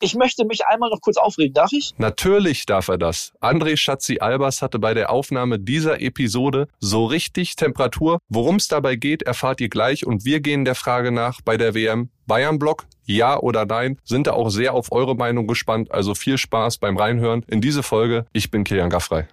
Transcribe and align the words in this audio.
Ich 0.00 0.14
möchte 0.14 0.44
mich 0.44 0.66
einmal 0.66 0.90
noch 0.90 1.00
kurz 1.00 1.16
aufregen, 1.16 1.54
darf 1.54 1.72
ich? 1.72 1.94
Natürlich 1.98 2.66
darf 2.66 2.88
er 2.88 2.98
das. 2.98 3.32
André 3.40 3.76
Schatzi-Albers 3.76 4.60
hatte 4.60 4.78
bei 4.78 4.92
der 4.92 5.10
Aufnahme 5.10 5.58
dieser 5.58 6.00
Episode 6.00 6.68
so 6.80 7.06
richtig 7.06 7.56
Temperatur. 7.56 8.18
Worum 8.28 8.56
es 8.56 8.68
dabei 8.68 8.96
geht, 8.96 9.22
erfahrt 9.22 9.60
ihr 9.60 9.68
gleich 9.68 10.04
und 10.04 10.24
wir 10.24 10.40
gehen 10.40 10.64
der 10.64 10.74
Frage 10.74 11.12
nach 11.12 11.40
bei 11.42 11.56
der 11.56 11.74
WM. 11.74 12.10
Bayern-Block, 12.26 12.86
ja 13.04 13.38
oder 13.38 13.66
nein? 13.66 13.98
Sind 14.02 14.26
da 14.26 14.32
auch 14.32 14.48
sehr 14.48 14.74
auf 14.74 14.92
eure 14.92 15.14
Meinung 15.14 15.46
gespannt. 15.46 15.92
Also 15.92 16.14
viel 16.14 16.38
Spaß 16.38 16.78
beim 16.78 16.96
Reinhören 16.96 17.44
in 17.48 17.60
diese 17.60 17.82
Folge. 17.82 18.26
Ich 18.32 18.50
bin 18.50 18.64
Kilian 18.64 18.90
Gaffrey. 18.90 19.24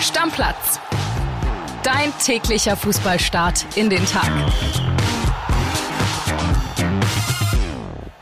Stammplatz. 0.00 0.80
Dein 1.82 2.12
täglicher 2.18 2.76
Fußballstart 2.76 3.64
in 3.76 3.88
den 3.88 4.04
Tag. 4.04 4.30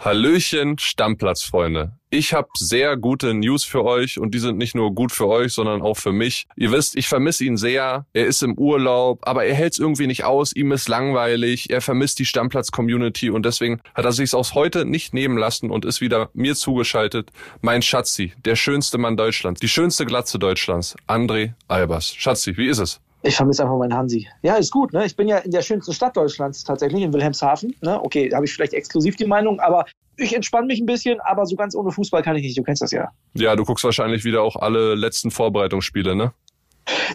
Hallöchen, 0.04 0.76
Stammplatzfreunde. 0.78 1.92
Ich 2.10 2.34
habe 2.34 2.48
sehr 2.58 2.98
gute 2.98 3.32
News 3.32 3.64
für 3.64 3.84
euch 3.86 4.18
und 4.18 4.34
die 4.34 4.38
sind 4.38 4.58
nicht 4.58 4.74
nur 4.74 4.94
gut 4.94 5.12
für 5.12 5.26
euch, 5.26 5.54
sondern 5.54 5.80
auch 5.80 5.96
für 5.96 6.12
mich. 6.12 6.46
Ihr 6.56 6.72
wisst, 6.72 6.94
ich 6.94 7.08
vermisse 7.08 7.46
ihn 7.46 7.56
sehr. 7.56 8.04
Er 8.12 8.26
ist 8.26 8.42
im 8.42 8.58
Urlaub, 8.58 9.26
aber 9.26 9.46
er 9.46 9.54
hält 9.54 9.72
es 9.72 9.78
irgendwie 9.78 10.06
nicht 10.06 10.24
aus. 10.24 10.54
Ihm 10.54 10.72
ist 10.72 10.90
langweilig. 10.90 11.70
Er 11.70 11.80
vermisst 11.80 12.18
die 12.18 12.26
Stammplatz-Community 12.26 13.30
und 13.30 13.46
deswegen 13.46 13.80
hat 13.94 14.04
er 14.04 14.12
sich 14.12 14.34
aus 14.34 14.52
heute 14.52 14.84
nicht 14.84 15.14
nehmen 15.14 15.38
lassen 15.38 15.70
und 15.70 15.86
ist 15.86 16.02
wieder 16.02 16.28
mir 16.34 16.54
zugeschaltet. 16.54 17.30
Mein 17.62 17.80
Schatzi, 17.80 18.34
der 18.44 18.56
schönste 18.56 18.98
Mann 18.98 19.16
Deutschlands, 19.16 19.60
die 19.60 19.68
schönste 19.68 20.04
Glatze 20.04 20.38
Deutschlands, 20.38 20.96
André 21.08 21.54
Albers. 21.66 22.14
Schatzi, 22.14 22.58
wie 22.58 22.66
ist 22.66 22.78
es? 22.78 23.00
Ich 23.26 23.36
vermisse 23.36 23.62
einfach 23.62 23.78
meinen 23.78 23.94
Hansi. 23.94 24.28
Ja, 24.42 24.56
ist 24.56 24.70
gut. 24.70 24.92
Ne? 24.92 25.06
Ich 25.06 25.16
bin 25.16 25.28
ja 25.28 25.38
in 25.38 25.50
der 25.50 25.62
schönsten 25.62 25.94
Stadt 25.94 26.14
Deutschlands 26.14 26.62
tatsächlich, 26.62 27.02
in 27.02 27.12
Wilhelmshaven. 27.12 27.74
Ne? 27.80 27.98
Okay, 28.02 28.28
da 28.28 28.36
habe 28.36 28.44
ich 28.44 28.52
vielleicht 28.52 28.74
exklusiv 28.74 29.16
die 29.16 29.24
Meinung, 29.24 29.60
aber 29.60 29.86
ich 30.18 30.36
entspanne 30.36 30.66
mich 30.66 30.78
ein 30.78 30.84
bisschen, 30.84 31.20
aber 31.20 31.46
so 31.46 31.56
ganz 31.56 31.74
ohne 31.74 31.90
Fußball 31.90 32.22
kann 32.22 32.36
ich 32.36 32.42
nicht. 32.42 32.58
Du 32.58 32.62
kennst 32.62 32.82
das 32.82 32.90
ja. 32.90 33.08
Ja, 33.32 33.56
du 33.56 33.64
guckst 33.64 33.82
wahrscheinlich 33.82 34.24
wieder 34.24 34.42
auch 34.42 34.56
alle 34.56 34.94
letzten 34.94 35.30
Vorbereitungsspiele, 35.30 36.14
ne? 36.14 36.32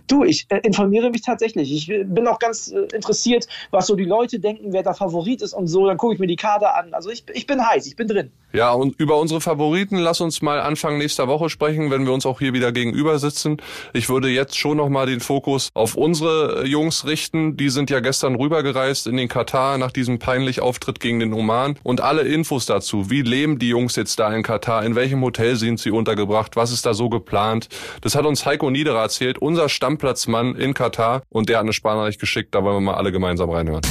Du, 0.07 0.23
ich 0.23 0.45
äh, 0.49 0.59
informiere 0.63 1.09
mich 1.09 1.21
tatsächlich. 1.21 1.71
Ich 1.71 1.87
bin 1.87 2.27
auch 2.27 2.39
ganz 2.39 2.71
äh, 2.71 2.87
interessiert, 2.95 3.47
was 3.71 3.87
so 3.87 3.95
die 3.95 4.05
Leute 4.05 4.39
denken, 4.39 4.73
wer 4.73 4.83
da 4.83 4.93
Favorit 4.93 5.41
ist 5.41 5.53
und 5.53 5.67
so. 5.67 5.85
Dann 5.85 5.97
gucke 5.97 6.13
ich 6.13 6.19
mir 6.19 6.27
die 6.27 6.35
Kader 6.35 6.75
an. 6.75 6.93
Also 6.93 7.09
ich, 7.09 7.23
ich 7.33 7.45
bin 7.45 7.65
heiß, 7.65 7.85
ich 7.87 7.95
bin 7.95 8.07
drin. 8.07 8.31
Ja, 8.51 8.71
und 8.71 8.99
über 8.99 9.19
unsere 9.19 9.41
Favoriten 9.41 9.97
lass 9.97 10.21
uns 10.21 10.41
mal 10.41 10.59
Anfang 10.59 10.97
nächster 10.97 11.27
Woche 11.27 11.49
sprechen, 11.49 11.91
wenn 11.91 12.05
wir 12.05 12.13
uns 12.13 12.25
auch 12.25 12.39
hier 12.39 12.51
wieder 12.51 12.71
gegenüber 12.71 13.19
sitzen. 13.19 13.57
Ich 13.93 14.09
würde 14.09 14.27
jetzt 14.29 14.57
schon 14.57 14.77
nochmal 14.77 15.05
den 15.05 15.19
Fokus 15.19 15.69
auf 15.75 15.93
unsere 15.93 16.63
äh, 16.63 16.67
Jungs 16.67 17.05
richten. 17.05 17.57
Die 17.57 17.69
sind 17.69 17.91
ja 17.91 17.99
gestern 17.99 18.33
rübergereist 18.33 19.05
in 19.05 19.17
den 19.17 19.27
Katar 19.27 19.77
nach 19.77 19.91
diesem 19.91 20.17
peinlichen 20.17 20.63
Auftritt 20.63 20.99
gegen 20.99 21.19
den 21.19 21.33
Oman. 21.33 21.77
Und 21.83 22.01
alle 22.01 22.23
Infos 22.23 22.65
dazu, 22.65 23.11
wie 23.11 23.21
leben 23.21 23.59
die 23.59 23.69
Jungs 23.69 23.95
jetzt 23.95 24.17
da 24.19 24.33
in 24.33 24.41
Katar, 24.41 24.83
in 24.83 24.95
welchem 24.95 25.21
Hotel 25.21 25.55
sind 25.55 25.79
sie 25.79 25.91
untergebracht, 25.91 26.55
was 26.55 26.71
ist 26.71 26.87
da 26.87 26.95
so 26.95 27.07
geplant. 27.09 27.69
Das 28.01 28.15
hat 28.15 28.25
uns 28.25 28.47
Heiko 28.47 28.71
Niederer 28.71 29.01
erzählt, 29.01 29.37
unser 29.37 29.58
Stammplatzmann 29.67 30.55
in 30.55 30.73
Katar. 30.73 31.23
Und 31.29 31.49
der 31.49 31.57
hat 31.57 31.63
eine 31.63 31.73
Sparnachricht 31.73 32.19
geschickt, 32.19 32.55
da 32.55 32.63
wollen 32.63 32.77
wir 32.77 32.91
mal 32.91 32.95
alle 32.95 33.11
gemeinsam 33.11 33.49
reinhören. 33.49 33.81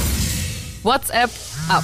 WhatsApp 0.83 1.29
ab. 1.69 1.83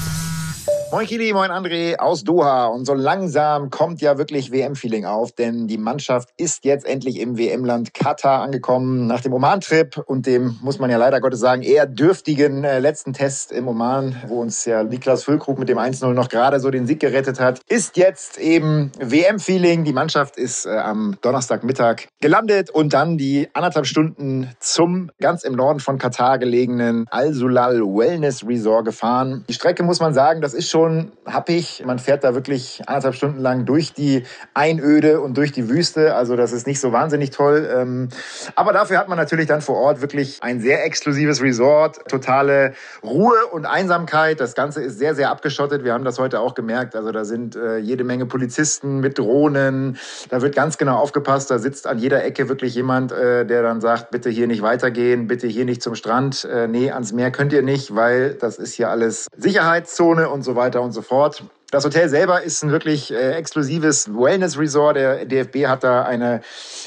Moin 0.91 1.08
Kili, 1.08 1.33
moin 1.33 1.50
André 1.50 1.97
aus 1.97 2.23
Doha. 2.23 2.67
Und 2.67 2.86
so 2.86 2.94
langsam 2.94 3.72
kommt 3.72 4.02
ja 4.02 4.19
wirklich 4.19 4.52
WM-Feeling 4.52 5.05
auf, 5.05 5.31
denn 5.31 5.67
die 5.67 5.80
Mannschaft 5.80 6.30
ist 6.38 6.64
jetzt 6.64 6.86
endlich 6.86 7.19
im 7.19 7.39
WM-Land 7.39 7.95
Katar 7.95 8.44
angekommen. 8.44 9.08
Nach 9.08 9.19
dem 9.19 9.33
Oman-Trip 9.33 9.97
und 10.06 10.28
dem, 10.28 10.59
muss 10.61 10.78
man 10.78 10.91
ja 10.91 10.97
leider 10.97 11.22
Gottes 11.22 11.39
sagen, 11.39 11.63
eher 11.63 11.88
dürftigen 11.88 12.63
äh, 12.63 12.78
letzten 12.78 13.13
Test 13.13 13.52
im 13.52 13.67
Oman, 13.67 14.16
wo 14.28 14.39
uns 14.39 14.63
ja 14.66 14.83
Niklas 14.83 15.23
Füllkrug 15.23 15.58
mit 15.58 15.69
dem 15.69 15.80
1-0 15.80 16.13
noch 16.13 16.30
gerade 16.30 16.59
so 16.59 16.69
den 16.69 16.86
Sieg 16.86 17.00
gerettet 17.00 17.39
hat, 17.39 17.61
ist 17.67 17.97
jetzt 17.97 18.38
eben 18.38 18.91
WM-Feeling. 19.00 19.86
Die 19.86 19.94
Mannschaft 19.94 20.38
ist 20.38 20.67
äh, 20.67 20.78
am 20.78 21.17
Donnerstagmittag 21.22 22.03
gelandet 22.22 22.69
und 22.69 22.94
dann 22.94 23.17
die 23.17 23.50
anderthalb 23.53 23.88
Stunden 23.88 24.51
zum 24.59 25.09
ganz 25.19 25.44
im 25.44 25.56
Norden 25.56 25.79
von 25.79 25.97
Katar 25.97 26.38
gelegenen 26.38 27.07
Al-Sulal 27.09 27.81
Wellness 27.81 28.47
Resort 28.47 28.85
gefahren. 28.85 29.45
Die 29.50 29.53
Strecke, 29.53 29.81
muss 29.81 30.00
man 30.00 30.13
sagen, 30.13 30.41
das 30.41 30.53
ist 30.53 30.69
schon 30.69 30.75
schon 30.75 31.13
happig. 31.25 31.84
Man 31.86 32.00
fährt 32.00 32.25
da 32.25 32.36
wirklich 32.36 32.81
anderthalb 32.86 33.16
Stunden 33.16 33.40
lang 33.40 33.66
durch 33.66 33.94
die 33.94 34.24
Einöde 34.53 35.22
und 35.22 35.38
durch 35.38 35.53
die 35.53 35.69
Wüste. 35.69 36.16
Also 36.16 36.36
das 36.36 36.52
ist 36.52 36.68
nicht 36.68 36.81
so 36.81 36.91
wahnsinnig 36.91 37.30
toll. 37.30 37.66
Ähm, 37.74 38.09
aber 38.56 38.74
dafür 38.74 38.97
hat 38.97 39.08
man 39.08 39.18
natürlich 39.18 39.47
dann 39.47 39.62
vor 39.62 39.78
Ort 39.78 40.02
wirklich 40.02 40.40
ein 40.41 40.59
sehr 40.59 40.84
exklusives 40.84 41.41
Resort, 41.41 42.09
totale 42.09 42.74
Ruhe 43.02 43.38
und 43.53 43.66
Einsamkeit. 43.66 44.41
Das 44.41 44.53
Ganze 44.53 44.81
ist 44.81 45.00
sehr, 45.00 45.16
sehr 45.16 45.30
abgeschottet. 45.30 45.86
Wir 45.86 45.94
haben 45.94 46.03
das 46.03 46.19
heute 46.19 46.41
auch 46.41 46.56
gemerkt. 46.56 46.94
Also 46.94 47.13
da 47.13 47.24
sind 47.24 47.56
äh, 47.56 47.78
jede 47.78 48.03
Menge 48.03 48.25
Polizisten 48.25 49.00
mit 49.00 49.18
Drohnen. 49.18 49.97
Da 50.30 50.42
wird 50.42 50.56
ganz 50.56 50.78
genau 50.78 50.97
aufgepasst. 50.97 51.50
Da 51.52 51.57
sitzt 51.57 51.88
an 51.88 52.00
jeder 52.00 52.25
Ecke 52.25 52.50
wirklich 52.50 52.75
jemand, 52.75 53.13
äh, 53.13 53.46
der 53.46 53.63
dann 53.63 53.80
sagt, 53.80 54.12
bitte 54.12 54.30
hier 54.30 54.47
nicht 54.47 54.62
weitergehen, 54.62 55.28
bitte 55.28 55.47
hier 55.47 55.63
nicht 55.63 55.81
zum 55.81 55.96
Strand. 55.96 56.44
Äh, 56.44 56.68
nee, 56.68 56.92
ans 56.92 57.13
Meer 57.13 57.31
könnt 57.31 57.53
ihr 57.53 57.62
nicht, 57.62 57.96
weil 57.96 58.34
das 58.34 58.57
ist 58.57 58.74
hier 58.74 58.90
alles 58.90 59.28
Sicherheitszone 59.38 60.28
und 60.28 60.44
so 60.44 60.57
weiter 60.57 60.65
weiter 60.66 60.81
und 60.81 60.92
so 60.92 61.02
fort. 61.02 61.44
Das 61.72 61.84
Hotel 61.84 62.08
selber 62.09 62.42
ist 62.42 62.64
ein 62.64 62.72
wirklich 62.72 63.12
äh, 63.12 63.34
exklusives 63.34 64.08
Wellness-Resort. 64.08 64.96
Der 64.96 65.26
DFB 65.26 65.66
hat 65.68 65.84
da 65.84 66.03
eine 66.03 66.42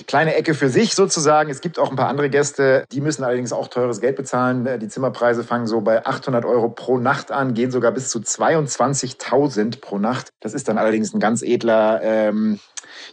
kleine 0.06 0.34
Ecke 0.34 0.55
für 0.55 0.69
sich 0.69 0.94
sozusagen. 0.94 1.50
Es 1.50 1.61
gibt 1.61 1.78
auch 1.78 1.91
ein 1.91 1.97
paar 1.97 2.09
andere 2.09 2.31
Gäste, 2.31 2.84
die 2.93 3.00
müssen 3.00 3.25
allerdings 3.25 3.53
auch 3.53 3.69
teures 3.69 4.00
Geld 4.00 4.17
bezahlen. 4.17 4.67
Äh, 4.67 4.78
die 4.78 4.88
Zimmerpreise 4.88 5.44
fangen 5.44 5.67
so 5.67 5.81
bei 5.81 6.06
800 6.06 6.44
Euro 6.44 6.69
pro 6.69 6.99
Nacht 6.99 7.31
an, 7.31 7.55
gehen 7.55 7.71
sogar 7.71 7.93
bis 7.93 8.09
zu 8.09 8.21
22.000 8.21 9.81
pro 9.81 9.99
Nacht. 9.99 10.28
Das 10.41 10.55
ist 10.55 10.69
dann 10.69 10.78
allerdings 10.78 11.12
ein 11.12 11.21
ganz 11.21 11.43
edler 11.43 12.00
ähm, 12.03 12.61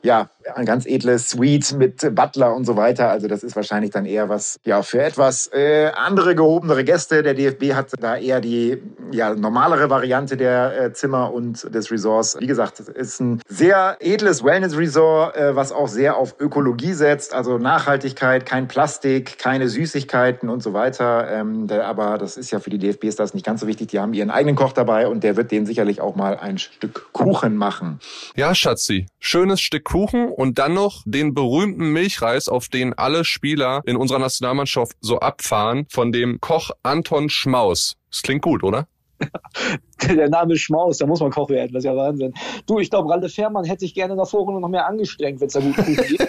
ja, 0.04 0.30
ein 0.54 0.66
ganz 0.66 0.86
edles 0.86 1.30
Suite 1.30 1.74
mit 1.74 2.16
Butler 2.16 2.54
und 2.54 2.66
so 2.66 2.78
weiter. 2.78 3.10
Also 3.10 3.28
das 3.28 3.44
ist 3.44 3.56
wahrscheinlich 3.56 3.92
dann 3.92 4.06
eher 4.06 4.30
was 4.30 4.60
ja 4.66 4.82
für 4.84 5.02
etwas 5.02 5.50
äh, 5.54 5.92
andere 5.96 6.36
gehobenere 6.36 6.84
Gäste. 6.84 7.24
Der 7.24 7.34
DFB 7.34 7.74
hat 7.74 7.92
da 8.00 8.18
eher 8.18 8.42
die 8.42 8.82
ja, 9.12 9.34
normalere 9.34 9.90
Variante 9.90 10.38
der 10.38 10.80
äh, 10.80 10.94
Zimmer 10.94 11.34
und 11.34 11.74
des 11.74 11.92
Resorts. 11.92 12.38
Wie 12.40 12.48
gesagt, 12.48 12.80
es 12.80 12.90
ist 12.90 13.20
ein 13.20 13.42
sehr 13.48 13.98
edles 14.00 14.44
Wellness-Resort, 14.44 15.36
äh, 15.36 15.56
was 15.56 15.72
auch 15.72 15.88
sehr 15.88 16.18
auf 16.18 16.36
Ökologie 16.40 16.94
setzt, 16.94 17.34
also 17.34 17.58
Nachhaltigkeit, 17.58 18.46
kein 18.46 18.68
Plastik, 18.68 19.38
keine 19.40 19.70
Süßigkeiten 19.70 20.50
und 20.50 20.62
so 20.62 20.74
weiter. 20.74 21.28
Ähm, 21.30 21.68
der, 21.68 21.86
aber 21.88 22.18
das 22.18 22.38
ist 22.38 22.52
ja 22.52 22.60
für 22.60 22.70
die 22.70 22.78
DFBs 22.78 23.16
das 23.16 23.34
nicht 23.34 23.46
ganz 23.46 23.62
so 23.62 23.68
wichtig. 23.68 23.88
Die 23.88 24.00
haben 24.00 24.14
ihren 24.14 24.30
eigenen 24.30 24.56
Koch 24.56 24.74
dabei 24.74 25.08
und 25.08 25.24
der 25.24 25.38
wird 25.38 25.52
denen 25.52 25.66
sicherlich 25.66 26.02
auch 26.02 26.16
mal 26.16 26.38
ein 26.38 26.58
Stück 26.58 27.08
Kuchen 27.14 27.56
machen. 27.56 28.00
Ja, 28.36 28.54
Schatzi, 28.54 29.08
schönes 29.20 29.62
Stück 29.62 29.85
Kuchen 29.86 30.30
und 30.30 30.60
dann 30.60 30.74
noch 30.74 31.04
den 31.06 31.34
berühmten 31.34 31.94
Milchreis, 31.94 32.50
auf 32.50 32.68
den 32.68 32.94
alle 32.94 33.24
Spieler 33.24 33.82
in 33.86 33.96
unserer 33.96 34.20
Nationalmannschaft 34.20 34.98
so 35.00 35.20
abfahren, 35.20 35.86
von 35.90 36.12
dem 36.12 36.42
Koch 36.42 36.72
Anton 36.84 37.30
Schmaus. 37.30 37.96
Das 38.12 38.22
klingt 38.22 38.42
gut, 38.42 38.64
oder? 38.64 38.88
der 40.08 40.30
Name 40.30 40.58
Schmaus, 40.58 40.98
da 40.98 41.06
muss 41.06 41.20
man 41.20 41.32
Koch 41.32 41.50
werden, 41.50 41.74
das 41.74 41.84
ist 41.84 41.86
ja 41.86 41.96
Wahnsinn. 41.96 42.34
Du, 42.66 42.80
ich 42.80 42.90
glaube, 42.90 43.10
Ralde 43.10 43.30
Fährmann 43.30 43.66
hätte 43.66 43.82
sich 43.82 43.94
gerne 43.94 44.14
in 44.14 44.18
der 44.18 44.26
Vorrunde 44.26 44.62
noch 44.62 44.70
mehr 44.70 44.86
angestrengt, 44.86 45.40
wenn 45.40 45.48
es 45.48 45.54
da 45.54 45.60
gut 45.60 45.76
geht. 45.86 46.28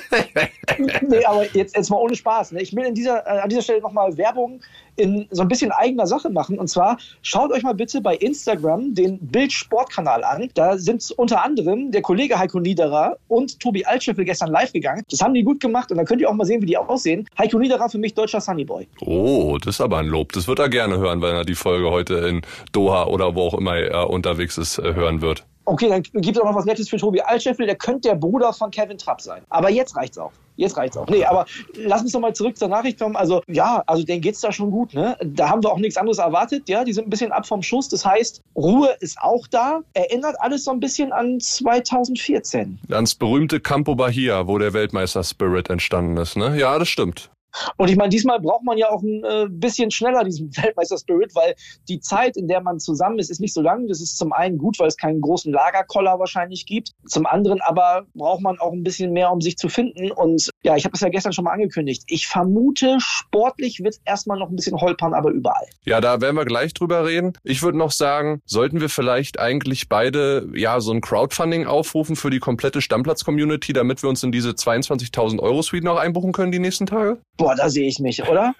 nee, 1.08 1.24
aber 1.24 1.44
jetzt, 1.54 1.76
jetzt 1.76 1.90
mal 1.90 1.96
ohne 1.96 2.14
Spaß. 2.14 2.52
Ne? 2.52 2.62
Ich 2.62 2.74
will 2.74 2.84
in 2.84 2.94
dieser, 2.94 3.26
äh, 3.26 3.40
an 3.40 3.48
dieser 3.48 3.62
Stelle 3.62 3.80
nochmal 3.80 4.16
Werbung 4.16 4.60
in 4.96 5.26
so 5.30 5.42
ein 5.42 5.48
bisschen 5.48 5.70
eigener 5.72 6.06
Sache 6.06 6.30
machen. 6.30 6.58
Und 6.58 6.68
zwar 6.68 6.98
schaut 7.22 7.52
euch 7.52 7.62
mal 7.62 7.74
bitte 7.74 8.00
bei 8.00 8.16
Instagram 8.16 8.94
den 8.94 9.18
Bild-Sport-Kanal 9.18 10.24
an. 10.24 10.48
Da 10.54 10.78
sind 10.78 11.10
unter 11.16 11.44
anderem 11.44 11.90
der 11.90 12.02
Kollege 12.02 12.38
Heiko 12.38 12.60
Niederer 12.60 13.18
und 13.28 13.60
Tobi 13.60 13.84
Altscheffel 13.84 14.24
gestern 14.24 14.50
live 14.50 14.72
gegangen. 14.72 15.02
Das 15.10 15.20
haben 15.20 15.34
die 15.34 15.42
gut 15.42 15.60
gemacht 15.60 15.90
und 15.90 15.98
da 15.98 16.04
könnt 16.04 16.20
ihr 16.20 16.30
auch 16.30 16.34
mal 16.34 16.44
sehen, 16.44 16.62
wie 16.62 16.66
die 16.66 16.76
aussehen. 16.76 17.28
Heiko 17.38 17.58
Niederer 17.58 17.88
für 17.88 17.98
mich 17.98 18.14
deutscher 18.14 18.40
Sunnyboy. 18.40 18.88
Oh, 19.00 19.58
das 19.62 19.76
ist 19.76 19.80
aber 19.80 19.98
ein 19.98 20.06
Lob. 20.06 20.32
Das 20.32 20.48
wird 20.48 20.58
er 20.58 20.68
gerne 20.68 20.96
hören, 20.96 21.20
wenn 21.20 21.34
er 21.34 21.44
die 21.44 21.54
Folge 21.54 21.90
heute 21.90 22.14
in 22.14 22.42
Doha 22.72 23.04
oder 23.06 23.34
wo 23.34 23.42
auch 23.42 23.54
immer 23.56 23.76
er 23.76 24.10
unterwegs 24.10 24.58
ist, 24.58 24.78
äh, 24.78 24.94
hören 24.94 25.20
wird. 25.20 25.44
Okay, 25.68 25.88
dann 25.88 26.02
gibt 26.02 26.36
es 26.36 26.38
auch 26.38 26.46
noch 26.46 26.54
was 26.54 26.64
Nettes 26.64 26.88
für 26.88 26.96
Tobi 26.96 27.20
Altscheffel. 27.20 27.66
Der 27.66 27.74
könnte 27.74 28.08
der 28.08 28.14
Bruder 28.14 28.52
von 28.52 28.70
Kevin 28.70 28.98
Trapp 28.98 29.20
sein. 29.20 29.42
Aber 29.48 29.68
jetzt 29.68 29.96
reicht's 29.96 30.16
auch. 30.16 30.30
Jetzt 30.54 30.76
reicht's 30.76 30.96
auch. 30.96 31.08
Nee, 31.08 31.24
aber 31.24 31.44
lass 31.74 32.02
uns 32.02 32.12
doch 32.12 32.20
mal 32.20 32.34
zurück 32.34 32.56
zur 32.56 32.68
Nachricht 32.68 33.00
kommen. 33.00 33.16
Also, 33.16 33.42
ja, 33.48 33.82
also 33.86 34.04
denen 34.04 34.22
geht's 34.22 34.40
da 34.40 34.52
schon 34.52 34.70
gut, 34.70 34.94
ne? 34.94 35.18
Da 35.24 35.50
haben 35.50 35.64
wir 35.64 35.72
auch 35.72 35.78
nichts 35.78 35.96
anderes 35.96 36.18
erwartet. 36.18 36.68
Ja, 36.68 36.84
die 36.84 36.92
sind 36.92 37.08
ein 37.08 37.10
bisschen 37.10 37.32
ab 37.32 37.46
vom 37.46 37.62
Schuss. 37.62 37.88
Das 37.88 38.06
heißt, 38.06 38.40
Ruhe 38.54 38.96
ist 39.00 39.18
auch 39.20 39.48
da. 39.48 39.80
Erinnert 39.92 40.36
alles 40.38 40.64
so 40.64 40.70
ein 40.70 40.78
bisschen 40.78 41.12
an 41.12 41.40
2014. 41.40 42.78
Ans 42.88 43.16
berühmte 43.16 43.58
Campo 43.58 43.96
Bahia, 43.96 44.46
wo 44.46 44.58
der 44.58 44.72
Weltmeister-Spirit 44.72 45.68
entstanden 45.68 46.16
ist, 46.16 46.36
ne? 46.36 46.56
Ja, 46.56 46.78
das 46.78 46.88
stimmt. 46.88 47.30
Und 47.76 47.90
ich 47.90 47.96
meine, 47.96 48.10
diesmal 48.10 48.40
braucht 48.40 48.64
man 48.64 48.78
ja 48.78 48.90
auch 48.90 49.02
ein 49.02 49.24
äh, 49.24 49.46
bisschen 49.48 49.90
schneller 49.90 50.24
diesen 50.24 50.54
Weltmeister-Spirit, 50.56 51.34
weil 51.34 51.54
die 51.88 52.00
Zeit, 52.00 52.36
in 52.36 52.48
der 52.48 52.60
man 52.60 52.78
zusammen 52.78 53.18
ist, 53.18 53.30
ist 53.30 53.40
nicht 53.40 53.54
so 53.54 53.62
lang. 53.62 53.88
Das 53.88 54.00
ist 54.00 54.16
zum 54.16 54.32
einen 54.32 54.58
gut, 54.58 54.78
weil 54.78 54.88
es 54.88 54.96
keinen 54.96 55.20
großen 55.20 55.52
Lagerkoller 55.52 56.18
wahrscheinlich 56.18 56.66
gibt. 56.66 56.92
Zum 57.06 57.26
anderen 57.26 57.60
aber 57.60 58.06
braucht 58.14 58.42
man 58.42 58.58
auch 58.58 58.72
ein 58.72 58.82
bisschen 58.82 59.12
mehr, 59.12 59.30
um 59.30 59.40
sich 59.40 59.56
zu 59.56 59.68
finden. 59.68 60.10
Und 60.10 60.50
ja, 60.62 60.76
ich 60.76 60.84
habe 60.84 60.94
es 60.94 61.00
ja 61.00 61.08
gestern 61.08 61.32
schon 61.32 61.44
mal 61.44 61.52
angekündigt. 61.52 62.04
Ich 62.06 62.26
vermute, 62.26 62.98
sportlich 63.00 63.80
wird 63.80 63.94
es 63.94 64.00
erstmal 64.04 64.38
noch 64.38 64.48
ein 64.48 64.56
bisschen 64.56 64.80
holpern, 64.80 65.14
aber 65.14 65.30
überall. 65.30 65.66
Ja, 65.84 66.00
da 66.00 66.20
werden 66.20 66.36
wir 66.36 66.44
gleich 66.44 66.74
drüber 66.74 67.06
reden. 67.06 67.32
Ich 67.44 67.62
würde 67.62 67.78
noch 67.78 67.92
sagen, 67.92 68.40
sollten 68.44 68.80
wir 68.80 68.88
vielleicht 68.88 69.38
eigentlich 69.38 69.88
beide 69.88 70.48
ja 70.54 70.80
so 70.80 70.92
ein 70.92 71.00
Crowdfunding 71.00 71.66
aufrufen 71.66 72.16
für 72.16 72.30
die 72.30 72.38
komplette 72.38 72.80
Stammplatz-Community, 72.80 73.72
damit 73.72 74.02
wir 74.02 74.10
uns 74.10 74.22
in 74.22 74.32
diese 74.32 74.50
22.000 74.50 75.40
Euro 75.40 75.62
Suite 75.62 75.84
noch 75.84 75.96
einbuchen 75.96 76.32
können 76.32 76.52
die 76.52 76.58
nächsten 76.58 76.86
Tage? 76.86 77.18
Boah, 77.36 77.54
da 77.54 77.68
sehe 77.68 77.86
ich 77.86 77.98
mich, 77.98 78.26
oder? 78.28 78.54